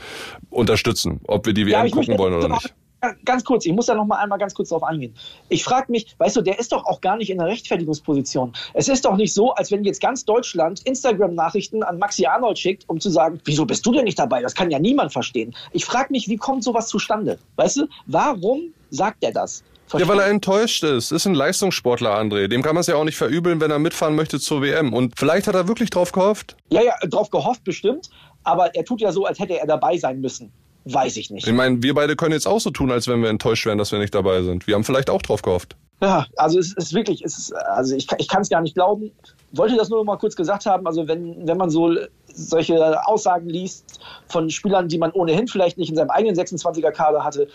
unterstützen, 0.51 1.21
ob 1.27 1.47
wir 1.47 1.53
die 1.53 1.67
WM 1.67 1.87
ja, 1.87 1.91
gucken 1.91 2.19
wollen 2.19 2.35
oder 2.35 2.49
nicht 2.49 2.75
ganz 3.25 3.45
kurz, 3.45 3.67
ich 3.67 3.73
muss 3.73 3.87
da 3.87 3.95
noch 3.95 4.07
mal 4.07 4.17
einmal 4.17 4.39
ganz 4.39 4.55
kurz 4.55 4.69
drauf 4.69 4.83
eingehen. 4.83 5.15
Ich 5.49 5.65
frage 5.65 5.91
mich, 5.91 6.15
weißt 6.19 6.37
du, 6.37 6.43
der 6.43 6.59
ist 6.59 6.73
doch 6.73 6.85
auch 6.85 7.01
gar 7.01 7.17
nicht 7.17 7.31
in 7.31 7.39
der 7.39 7.47
Rechtfertigungsposition. 7.47 8.53
Es 8.75 8.89
ist 8.89 9.05
doch 9.05 9.17
nicht 9.17 9.35
so, 9.35 9.53
als 9.53 9.71
wenn 9.71 9.85
jetzt 9.85 10.01
ganz 10.01 10.25
Deutschland 10.25 10.81
Instagram-Nachrichten 10.83 11.83
an 11.83 11.99
Maxi 11.99 12.27
Arnold 12.27 12.59
schickt, 12.59 12.89
um 12.89 13.01
zu 13.01 13.11
sagen, 13.11 13.41
wieso 13.45 13.67
bist 13.67 13.85
du 13.85 13.93
denn 13.93 14.05
nicht 14.05 14.19
dabei? 14.19 14.41
Das 14.43 14.55
kann 14.55 14.71
ja 14.71 14.79
niemand 14.79 15.13
verstehen. 15.13 15.55
Ich 15.73 15.85
frage 15.85 16.09
mich, 16.11 16.29
wie 16.29 16.37
kommt 16.37 16.65
sowas 16.65 16.89
zustande? 16.89 17.39
Weißt 17.57 17.79
du, 17.79 17.87
warum 18.07 18.73
sagt 18.91 19.25
er 19.25 19.33
das? 19.33 19.65
Ja, 19.95 20.09
weil 20.09 20.21
er 20.21 20.29
enttäuscht 20.29 20.85
ist. 20.85 21.13
Ist 21.13 21.27
ein 21.27 21.35
Leistungssportler, 21.35 22.17
André. 22.19 22.49
Dem 22.49 22.63
kann 22.63 22.75
man 22.75 22.81
es 22.81 22.87
ja 22.87 22.95
auch 22.95 23.05
nicht 23.05 23.19
verübeln, 23.19 23.61
wenn 23.61 23.71
er 23.71 23.79
mitfahren 23.79 24.15
möchte 24.15 24.41
zur 24.41 24.63
WM. 24.63 24.95
Und 24.95 25.19
vielleicht 25.19 25.47
hat 25.49 25.55
er 25.55 25.69
wirklich 25.69 25.91
drauf 25.91 26.13
gehofft. 26.13 26.57
Ja, 26.71 26.83
ja, 26.83 26.95
drauf 27.09 27.29
gehofft 27.29 27.63
bestimmt. 27.65 28.09
Aber 28.43 28.75
er 28.75 28.85
tut 28.87 29.03
ja 29.03 29.13
so, 29.13 29.27
als 29.27 29.39
hätte 29.39 29.59
er 29.59 29.67
dabei 29.67 29.99
sein 29.99 30.21
müssen. 30.21 30.51
Weiß 30.85 31.17
ich 31.17 31.31
nicht. 31.31 31.47
Ich 31.47 31.53
meine, 31.53 31.83
wir 31.83 31.95
beide 31.95 32.17
können 32.17 32.33
jetzt 32.33 32.47
auch 32.47 32.61
so 32.61 32.71
tun, 32.71 32.91
als 32.91 33.07
wenn 33.07 33.23
wir 33.23 33.31
enttäuscht 33.31 33.67
wären, 33.67 33.79
dass 33.79 33.93
wir 33.93 33.99
nicht 33.99 34.15
dabei 34.15 34.43
sind. 34.43 34.67
Wir 34.67 34.75
haben 34.75 34.85
vielleicht 34.85 35.11
auch 35.11 35.23
drauf 35.23 35.43
gehofft. 35.43 35.77
Ja, 36.01 36.27
also 36.37 36.59
es 36.59 36.73
ist 36.73 36.93
wirklich, 36.95 37.23
es 37.25 37.39
ist, 37.39 37.53
also 37.53 37.95
ich, 37.95 38.09
ich 38.19 38.29
kann 38.29 38.43
es 38.43 38.49
gar 38.49 38.61
nicht 38.61 38.75
glauben. 38.75 39.13
Wollte 39.53 39.77
das 39.77 39.89
nur 39.89 40.05
mal 40.05 40.17
kurz 40.17 40.35
gesagt 40.35 40.67
haben. 40.67 40.85
Also 40.89 41.07
wenn, 41.07 41.47
wenn 41.47 41.57
man 41.57 41.71
so 41.71 41.95
solche 42.27 43.07
Aussagen 43.07 43.49
liest 43.49 44.01
von 44.27 44.51
Spielern, 44.51 44.89
die 44.89 44.99
man 44.99 45.13
ohnehin 45.13 45.47
vielleicht 45.47 45.79
nicht 45.79 45.91
in 45.91 45.97
seinem 45.97 46.11
eigenen 46.11 46.35
26er 46.35 46.91
Kader 46.91 47.23
hatte, 47.23 47.47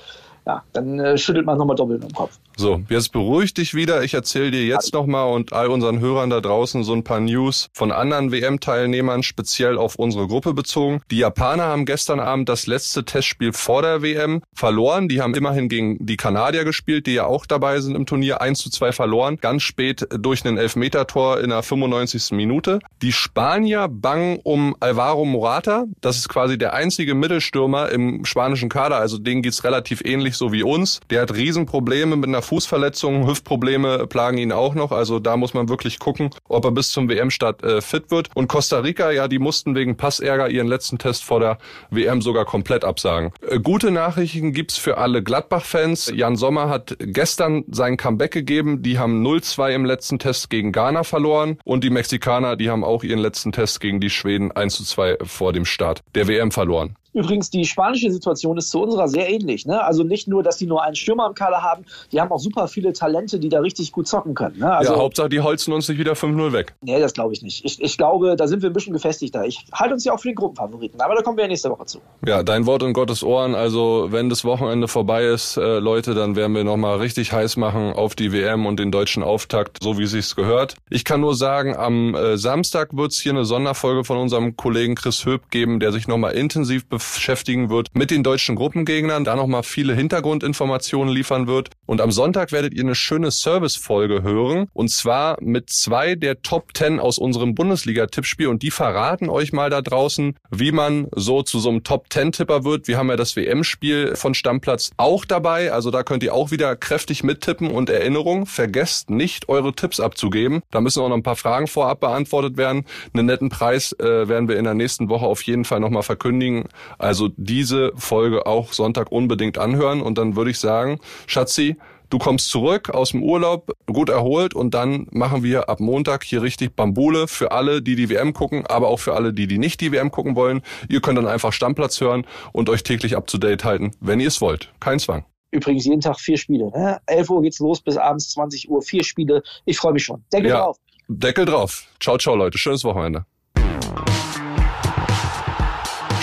ja, 0.47 0.63
dann 0.71 0.97
äh, 0.99 1.17
schüttelt 1.17 1.45
man 1.45 1.57
nochmal 1.57 1.75
doppelt 1.75 2.01
im 2.03 2.13
Kopf. 2.13 2.39
So, 2.55 2.81
jetzt 2.89 3.11
beruhig 3.11 3.53
dich 3.53 3.73
wieder. 3.73 4.03
Ich 4.03 4.13
erzähle 4.13 4.49
dir 4.49 4.65
jetzt 4.65 4.93
nochmal 4.93 5.31
und 5.31 5.51
all 5.51 5.67
unseren 5.67 5.99
Hörern 5.99 6.29
da 6.29 6.39
draußen 6.39 6.85
so 6.85 6.93
ein 6.93 7.03
paar 7.03 7.19
News 7.19 7.67
von 7.73 7.91
anderen 7.91 8.31
WM-Teilnehmern, 8.31 9.23
speziell 9.23 9.77
auf 9.77 9.95
unsere 9.95 10.25
Gruppe 10.27 10.53
bezogen. 10.53 11.01
Die 11.11 11.17
Japaner 11.17 11.65
haben 11.65 11.85
gestern 11.85 12.21
Abend 12.21 12.47
das 12.47 12.65
letzte 12.65 13.03
Testspiel 13.03 13.51
vor 13.51 13.81
der 13.81 14.01
WM 14.01 14.41
verloren. 14.55 15.09
Die 15.09 15.21
haben 15.21 15.35
immerhin 15.35 15.67
gegen 15.67 15.97
die 16.03 16.15
Kanadier 16.15 16.63
gespielt, 16.63 17.07
die 17.07 17.15
ja 17.15 17.25
auch 17.25 17.45
dabei 17.45 17.81
sind 17.81 17.95
im 17.95 18.05
Turnier. 18.05 18.39
1 18.39 18.59
zu 18.59 18.69
2 18.69 18.93
verloren. 18.93 19.37
Ganz 19.41 19.63
spät 19.63 20.07
durch 20.17 20.45
einen 20.45 20.57
Elfmetertor 20.57 21.41
in 21.41 21.49
der 21.49 21.61
95. 21.61 22.31
Minute. 22.31 22.79
Die 23.01 23.11
Spanier 23.11 23.89
bangen 23.89 24.39
um 24.43 24.77
Alvaro 24.79 25.25
Morata. 25.25 25.83
Das 25.99 26.17
ist 26.17 26.29
quasi 26.29 26.57
der 26.57 26.73
einzige 26.73 27.15
Mittelstürmer 27.15 27.89
im 27.89 28.23
spanischen 28.23 28.69
Kader. 28.69 28.95
Also 28.95 29.17
denen 29.17 29.41
geht's 29.41 29.65
relativ 29.65 30.01
ähnlich 30.05 30.36
so 30.37 30.51
wie 30.51 30.63
uns. 30.63 30.99
Der 31.09 31.21
hat 31.21 31.33
Riesenprobleme 31.33 32.15
mit 32.15 32.27
einer 32.27 32.41
Fußverletzung, 32.41 33.27
Hüftprobleme 33.27 34.07
plagen 34.07 34.37
ihn 34.37 34.51
auch 34.51 34.75
noch. 34.75 34.91
Also 34.91 35.19
da 35.19 35.37
muss 35.37 35.53
man 35.53 35.69
wirklich 35.69 35.99
gucken, 35.99 36.29
ob 36.47 36.65
er 36.65 36.71
bis 36.71 36.91
zum 36.91 37.09
WM-Start 37.09 37.63
äh, 37.63 37.81
fit 37.81 38.11
wird. 38.11 38.29
Und 38.35 38.47
Costa 38.47 38.79
Rica, 38.79 39.11
ja, 39.11 39.27
die 39.27 39.39
mussten 39.39 39.75
wegen 39.75 39.97
Passärger 39.97 40.49
ihren 40.49 40.67
letzten 40.67 40.97
Test 40.97 41.23
vor 41.23 41.39
der 41.39 41.57
WM 41.89 42.21
sogar 42.21 42.45
komplett 42.45 42.83
absagen. 42.83 43.31
Äh, 43.47 43.59
gute 43.59 43.91
Nachrichten 43.91 44.53
gibt's 44.53 44.77
für 44.77 44.97
alle 44.97 45.23
Gladbach-Fans. 45.23 46.11
Jan 46.15 46.35
Sommer 46.35 46.69
hat 46.69 46.95
gestern 46.99 47.63
sein 47.69 47.97
Comeback 47.97 48.31
gegeben. 48.31 48.81
Die 48.81 48.99
haben 48.99 49.25
0-2 49.25 49.71
im 49.71 49.85
letzten 49.85 50.19
Test 50.19 50.49
gegen 50.49 50.71
Ghana 50.71 51.03
verloren. 51.03 51.57
Und 51.63 51.83
die 51.83 51.89
Mexikaner, 51.89 52.55
die 52.55 52.69
haben 52.69 52.83
auch 52.83 53.03
ihren 53.03 53.19
letzten 53.19 53.51
Test 53.51 53.79
gegen 53.79 53.99
die 53.99 54.09
Schweden 54.09 54.51
1-2 54.51 55.25
vor 55.25 55.53
dem 55.53 55.65
Start 55.65 56.01
der 56.15 56.27
WM 56.27 56.51
verloren. 56.51 56.95
Übrigens, 57.17 57.49
die 57.49 57.65
spanische 57.65 58.11
Situation 58.11 58.57
ist 58.57 58.69
zu 58.69 58.79
unserer 58.79 59.07
sehr 59.07 59.27
ähnlich. 59.27 59.65
Ne? 59.65 59.83
Also 59.83 60.03
nicht 60.03 60.27
nur, 60.27 60.43
dass 60.43 60.57
die 60.57 60.67
nur 60.67 60.83
einen 60.83 60.95
Stürmer 60.95 61.25
im 61.25 61.33
Kader 61.33 61.63
haben, 61.63 61.83
die 62.11 62.21
haben 62.21 62.31
auch 62.31 62.37
super 62.37 62.67
viele 62.67 62.93
Talente, 62.93 63.39
die 63.39 63.49
da 63.49 63.59
richtig 63.59 63.91
gut 63.91 64.07
zocken 64.07 64.35
können. 64.35 64.59
Ne? 64.59 64.71
Also, 64.71 64.93
ja, 64.93 64.99
Hauptsache, 64.99 65.27
die 65.27 65.41
holzen 65.41 65.73
uns 65.73 65.89
nicht 65.89 65.97
wieder 65.97 66.13
5-0 66.13 66.51
weg. 66.53 66.75
Nee, 66.81 66.99
das 66.99 67.13
glaube 67.13 67.33
ich 67.33 67.41
nicht. 67.41 67.65
Ich, 67.65 67.81
ich 67.81 67.97
glaube, 67.97 68.35
da 68.35 68.47
sind 68.47 68.61
wir 68.61 68.69
ein 68.69 68.73
bisschen 68.73 68.93
gefestigter. 68.93 69.45
Ich 69.45 69.65
halte 69.73 69.95
uns 69.95 70.05
ja 70.05 70.13
auch 70.13 70.19
für 70.19 70.27
den 70.27 70.35
Gruppenfavoriten, 70.35 71.01
aber 71.01 71.15
da 71.15 71.23
kommen 71.23 71.37
wir 71.37 71.45
ja 71.45 71.47
nächste 71.47 71.71
Woche 71.71 71.85
zu. 71.85 72.01
Ja, 72.23 72.43
dein 72.43 72.67
Wort 72.67 72.83
in 72.83 72.93
Gottes 72.93 73.23
Ohren. 73.23 73.55
Also, 73.55 74.09
wenn 74.11 74.29
das 74.29 74.45
Wochenende 74.45 74.87
vorbei 74.87 75.25
ist, 75.25 75.57
äh, 75.57 75.79
Leute, 75.79 76.13
dann 76.13 76.35
werden 76.35 76.55
wir 76.55 76.63
nochmal 76.63 76.97
richtig 76.99 77.33
heiß 77.33 77.57
machen 77.57 77.93
auf 77.93 78.13
die 78.13 78.31
WM 78.31 78.67
und 78.67 78.79
den 78.79 78.91
deutschen 78.91 79.23
Auftakt, 79.23 79.79
so 79.81 79.97
wie 79.97 80.03
es 80.03 80.11
sich 80.11 80.35
gehört. 80.35 80.75
Ich 80.91 81.03
kann 81.03 81.21
nur 81.21 81.35
sagen, 81.35 81.75
am 81.75 82.13
äh, 82.13 82.37
Samstag 82.37 82.95
wird 82.95 83.11
es 83.11 83.19
hier 83.19 83.31
eine 83.31 83.45
Sonderfolge 83.45 84.03
von 84.03 84.17
unserem 84.17 84.55
Kollegen 84.55 84.93
Chris 84.93 85.25
Höp 85.25 85.49
geben, 85.49 85.79
der 85.79 85.91
sich 85.91 86.07
nochmal 86.07 86.33
intensiv 86.33 86.87
beschäftigen 87.15 87.69
wird 87.69 87.89
mit 87.93 88.11
den 88.11 88.23
deutschen 88.23 88.55
Gruppengegnern, 88.55 89.23
da 89.23 89.35
nochmal 89.35 89.63
viele 89.63 89.93
Hintergrundinformationen 89.95 91.13
liefern 91.13 91.47
wird. 91.47 91.69
Und 91.85 92.01
am 92.01 92.11
Sonntag 92.11 92.51
werdet 92.51 92.73
ihr 92.73 92.83
eine 92.83 92.95
schöne 92.95 93.31
Service-Folge 93.31 94.23
hören. 94.23 94.67
Und 94.73 94.89
zwar 94.89 95.37
mit 95.41 95.69
zwei 95.69 96.15
der 96.15 96.41
Top 96.41 96.73
Ten 96.73 96.99
aus 96.99 97.17
unserem 97.17 97.55
Bundesliga-Tippspiel. 97.55 98.47
Und 98.47 98.63
die 98.63 98.71
verraten 98.71 99.29
euch 99.29 99.53
mal 99.53 99.69
da 99.69 99.81
draußen, 99.81 100.35
wie 100.51 100.71
man 100.71 101.07
so 101.15 101.43
zu 101.43 101.59
so 101.59 101.69
einem 101.69 101.83
Top 101.83 102.09
Ten-Tipper 102.09 102.63
wird. 102.63 102.87
Wir 102.87 102.97
haben 102.97 103.09
ja 103.09 103.15
das 103.15 103.35
WM-Spiel 103.35 104.15
von 104.15 104.33
Stammplatz 104.33 104.91
auch 104.97 105.25
dabei. 105.25 105.71
Also 105.71 105.91
da 105.91 106.03
könnt 106.03 106.23
ihr 106.23 106.33
auch 106.33 106.51
wieder 106.51 106.75
kräftig 106.75 107.23
mittippen. 107.23 107.71
Und 107.71 107.89
Erinnerung, 107.89 108.45
vergesst 108.45 109.09
nicht, 109.09 109.49
eure 109.49 109.73
Tipps 109.73 109.99
abzugeben. 109.99 110.61
Da 110.71 110.81
müssen 110.81 111.01
auch 111.01 111.09
noch 111.09 111.15
ein 111.15 111.23
paar 111.23 111.35
Fragen 111.35 111.67
vorab 111.67 111.99
beantwortet 111.99 112.57
werden. 112.57 112.85
Einen 113.13 113.25
netten 113.25 113.49
Preis 113.49 113.93
äh, 113.99 114.27
werden 114.27 114.47
wir 114.47 114.57
in 114.57 114.63
der 114.63 114.73
nächsten 114.73 115.09
Woche 115.09 115.25
auf 115.25 115.41
jeden 115.43 115.65
Fall 115.65 115.79
nochmal 115.79 116.03
verkündigen. 116.03 116.65
Also 116.97 117.29
diese 117.35 117.91
Folge 117.95 118.45
auch 118.45 118.73
Sonntag 118.73 119.11
unbedingt 119.11 119.57
anhören. 119.57 120.01
Und 120.01 120.17
dann 120.17 120.35
würde 120.35 120.51
ich 120.51 120.59
sagen, 120.59 120.99
Schatzi, 121.25 121.77
Du 122.09 122.19
kommst 122.19 122.49
zurück 122.49 122.89
aus 122.89 123.11
dem 123.11 123.21
Urlaub, 123.21 123.73
gut 123.85 124.07
erholt 124.07 124.53
und 124.53 124.73
dann 124.73 125.07
machen 125.11 125.43
wir 125.43 125.67
ab 125.67 125.81
Montag 125.81 126.23
hier 126.23 126.41
richtig 126.41 126.73
Bambule 126.73 127.27
für 127.27 127.51
alle, 127.51 127.81
die 127.81 127.97
die 127.97 128.09
WM 128.09 128.31
gucken, 128.31 128.65
aber 128.65 128.87
auch 128.87 128.99
für 128.99 129.13
alle, 129.13 129.33
die 129.33 129.45
die 129.45 129.57
nicht 129.57 129.81
die 129.81 129.91
WM 129.91 130.09
gucken 130.09 130.37
wollen. 130.37 130.61
Ihr 130.87 131.01
könnt 131.01 131.17
dann 131.17 131.27
einfach 131.27 131.51
Stammplatz 131.51 131.99
hören 131.99 132.25
und 132.53 132.69
euch 132.69 132.83
täglich 132.83 133.17
up 133.17 133.27
to 133.27 133.37
date 133.37 133.65
halten, 133.65 133.91
wenn 133.99 134.21
ihr 134.21 134.29
es 134.29 134.39
wollt. 134.39 134.71
Kein 134.79 134.99
Zwang. 134.99 135.25
Übrigens 135.51 135.85
jeden 135.85 136.01
Tag 136.01 136.17
vier 136.19 136.37
Spiele. 136.37 136.69
Ne? 136.71 136.99
11 137.07 137.29
Uhr 137.29 137.41
geht's 137.41 137.59
los 137.59 137.81
bis 137.81 137.97
abends 137.97 138.29
20 138.31 138.69
Uhr. 138.69 138.81
Vier 138.81 139.03
Spiele. 139.03 139.43
Ich 139.65 139.77
freue 139.77 139.93
mich 139.93 140.05
schon. 140.05 140.23
Deckel 140.31 140.49
ja, 140.49 140.59
drauf. 140.59 140.77
Deckel 141.09 141.45
drauf. 141.45 141.87
Ciao, 141.99 142.17
ciao, 142.17 142.35
Leute. 142.35 142.57
Schönes 142.57 142.83
Wochenende. 142.85 143.25